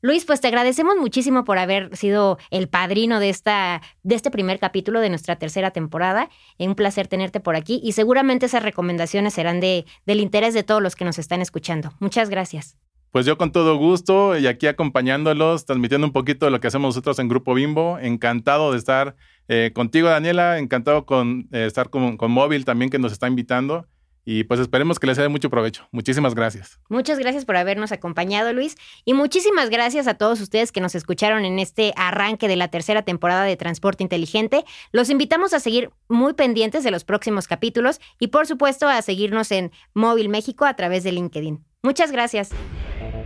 Luis, 0.00 0.24
pues 0.24 0.40
te 0.40 0.48
agradecemos 0.48 0.96
muchísimo 0.96 1.44
por 1.44 1.58
haber 1.58 1.96
sido 1.96 2.38
el 2.50 2.68
padrino 2.68 3.20
de, 3.20 3.28
esta, 3.28 3.82
de 4.02 4.16
este 4.16 4.32
primer 4.32 4.58
capítulo 4.58 4.98
de 4.98 5.10
nuestra 5.10 5.36
tercera 5.36 5.70
temporada. 5.70 6.28
Es 6.58 6.66
un 6.66 6.74
placer 6.74 7.06
tenerte 7.06 7.38
por 7.38 7.54
aquí 7.54 7.80
y 7.84 7.92
seguramente 7.92 8.46
esas 8.46 8.64
recomendaciones 8.64 9.34
serán 9.34 9.60
de, 9.60 9.84
del 10.04 10.18
interés 10.18 10.52
de 10.52 10.64
todos 10.64 10.82
los 10.82 10.96
que 10.96 11.04
nos 11.04 11.20
están 11.20 11.42
escuchando. 11.42 11.92
Muchas 12.00 12.30
gracias. 12.30 12.76
Pues 13.16 13.24
yo 13.24 13.38
con 13.38 13.50
todo 13.50 13.78
gusto 13.78 14.36
y 14.36 14.46
aquí 14.46 14.66
acompañándolos, 14.66 15.64
transmitiendo 15.64 16.06
un 16.06 16.12
poquito 16.12 16.44
de 16.44 16.50
lo 16.50 16.60
que 16.60 16.66
hacemos 16.66 16.88
nosotros 16.88 17.18
en 17.18 17.28
Grupo 17.28 17.54
Bimbo. 17.54 17.98
Encantado 17.98 18.72
de 18.72 18.76
estar 18.76 19.16
eh, 19.48 19.70
contigo, 19.74 20.10
Daniela, 20.10 20.58
encantado 20.58 21.06
con 21.06 21.48
eh, 21.50 21.64
estar 21.64 21.88
con, 21.88 22.18
con 22.18 22.30
Móvil 22.30 22.66
también 22.66 22.90
que 22.90 22.98
nos 22.98 23.12
está 23.12 23.26
invitando. 23.26 23.88
Y 24.26 24.44
pues 24.44 24.60
esperemos 24.60 24.98
que 24.98 25.06
les 25.06 25.16
dé 25.16 25.30
mucho 25.30 25.48
provecho. 25.48 25.88
Muchísimas 25.92 26.34
gracias. 26.34 26.78
Muchas 26.90 27.18
gracias 27.18 27.46
por 27.46 27.56
habernos 27.56 27.90
acompañado, 27.90 28.52
Luis. 28.52 28.76
Y 29.06 29.14
muchísimas 29.14 29.70
gracias 29.70 30.08
a 30.08 30.14
todos 30.18 30.42
ustedes 30.42 30.70
que 30.70 30.82
nos 30.82 30.94
escucharon 30.94 31.46
en 31.46 31.58
este 31.58 31.94
arranque 31.96 32.48
de 32.48 32.56
la 32.56 32.68
tercera 32.68 33.00
temporada 33.00 33.44
de 33.44 33.56
Transporte 33.56 34.02
Inteligente. 34.02 34.66
Los 34.92 35.08
invitamos 35.08 35.54
a 35.54 35.60
seguir 35.60 35.88
muy 36.10 36.34
pendientes 36.34 36.84
de 36.84 36.90
los 36.90 37.04
próximos 37.04 37.48
capítulos 37.48 37.98
y 38.20 38.26
por 38.26 38.46
supuesto 38.46 38.86
a 38.90 39.00
seguirnos 39.00 39.52
en 39.52 39.72
Móvil 39.94 40.28
México 40.28 40.66
a 40.66 40.76
través 40.76 41.02
de 41.02 41.12
LinkedIn. 41.12 41.64
Muchas 41.82 42.12
gracias. 42.12 42.50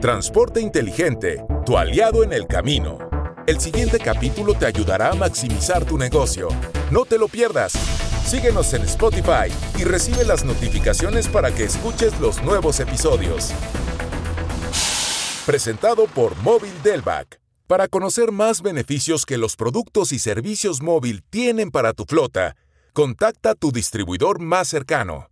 Transporte 0.00 0.62
Inteligente, 0.62 1.44
tu 1.66 1.76
aliado 1.76 2.24
en 2.24 2.32
el 2.32 2.46
camino. 2.46 2.96
El 3.46 3.60
siguiente 3.60 3.98
capítulo 3.98 4.54
te 4.54 4.64
ayudará 4.64 5.10
a 5.10 5.14
maximizar 5.14 5.84
tu 5.84 5.98
negocio. 5.98 6.48
No 6.90 7.04
te 7.04 7.18
lo 7.18 7.28
pierdas. 7.28 7.74
Síguenos 8.24 8.72
en 8.72 8.80
Spotify 8.84 9.52
y 9.78 9.84
recibe 9.84 10.24
las 10.24 10.42
notificaciones 10.42 11.28
para 11.28 11.54
que 11.54 11.64
escuches 11.64 12.18
los 12.18 12.42
nuevos 12.42 12.80
episodios. 12.80 13.52
Presentado 15.44 16.06
por 16.06 16.34
Móvil 16.38 16.72
Delvac. 16.82 17.38
Para 17.66 17.86
conocer 17.86 18.32
más 18.32 18.62
beneficios 18.62 19.26
que 19.26 19.36
los 19.36 19.54
productos 19.54 20.12
y 20.12 20.18
servicios 20.18 20.80
móvil 20.80 21.22
tienen 21.28 21.70
para 21.70 21.92
tu 21.92 22.06
flota, 22.06 22.56
contacta 22.94 23.50
a 23.50 23.54
tu 23.54 23.70
distribuidor 23.70 24.40
más 24.40 24.66
cercano. 24.66 25.30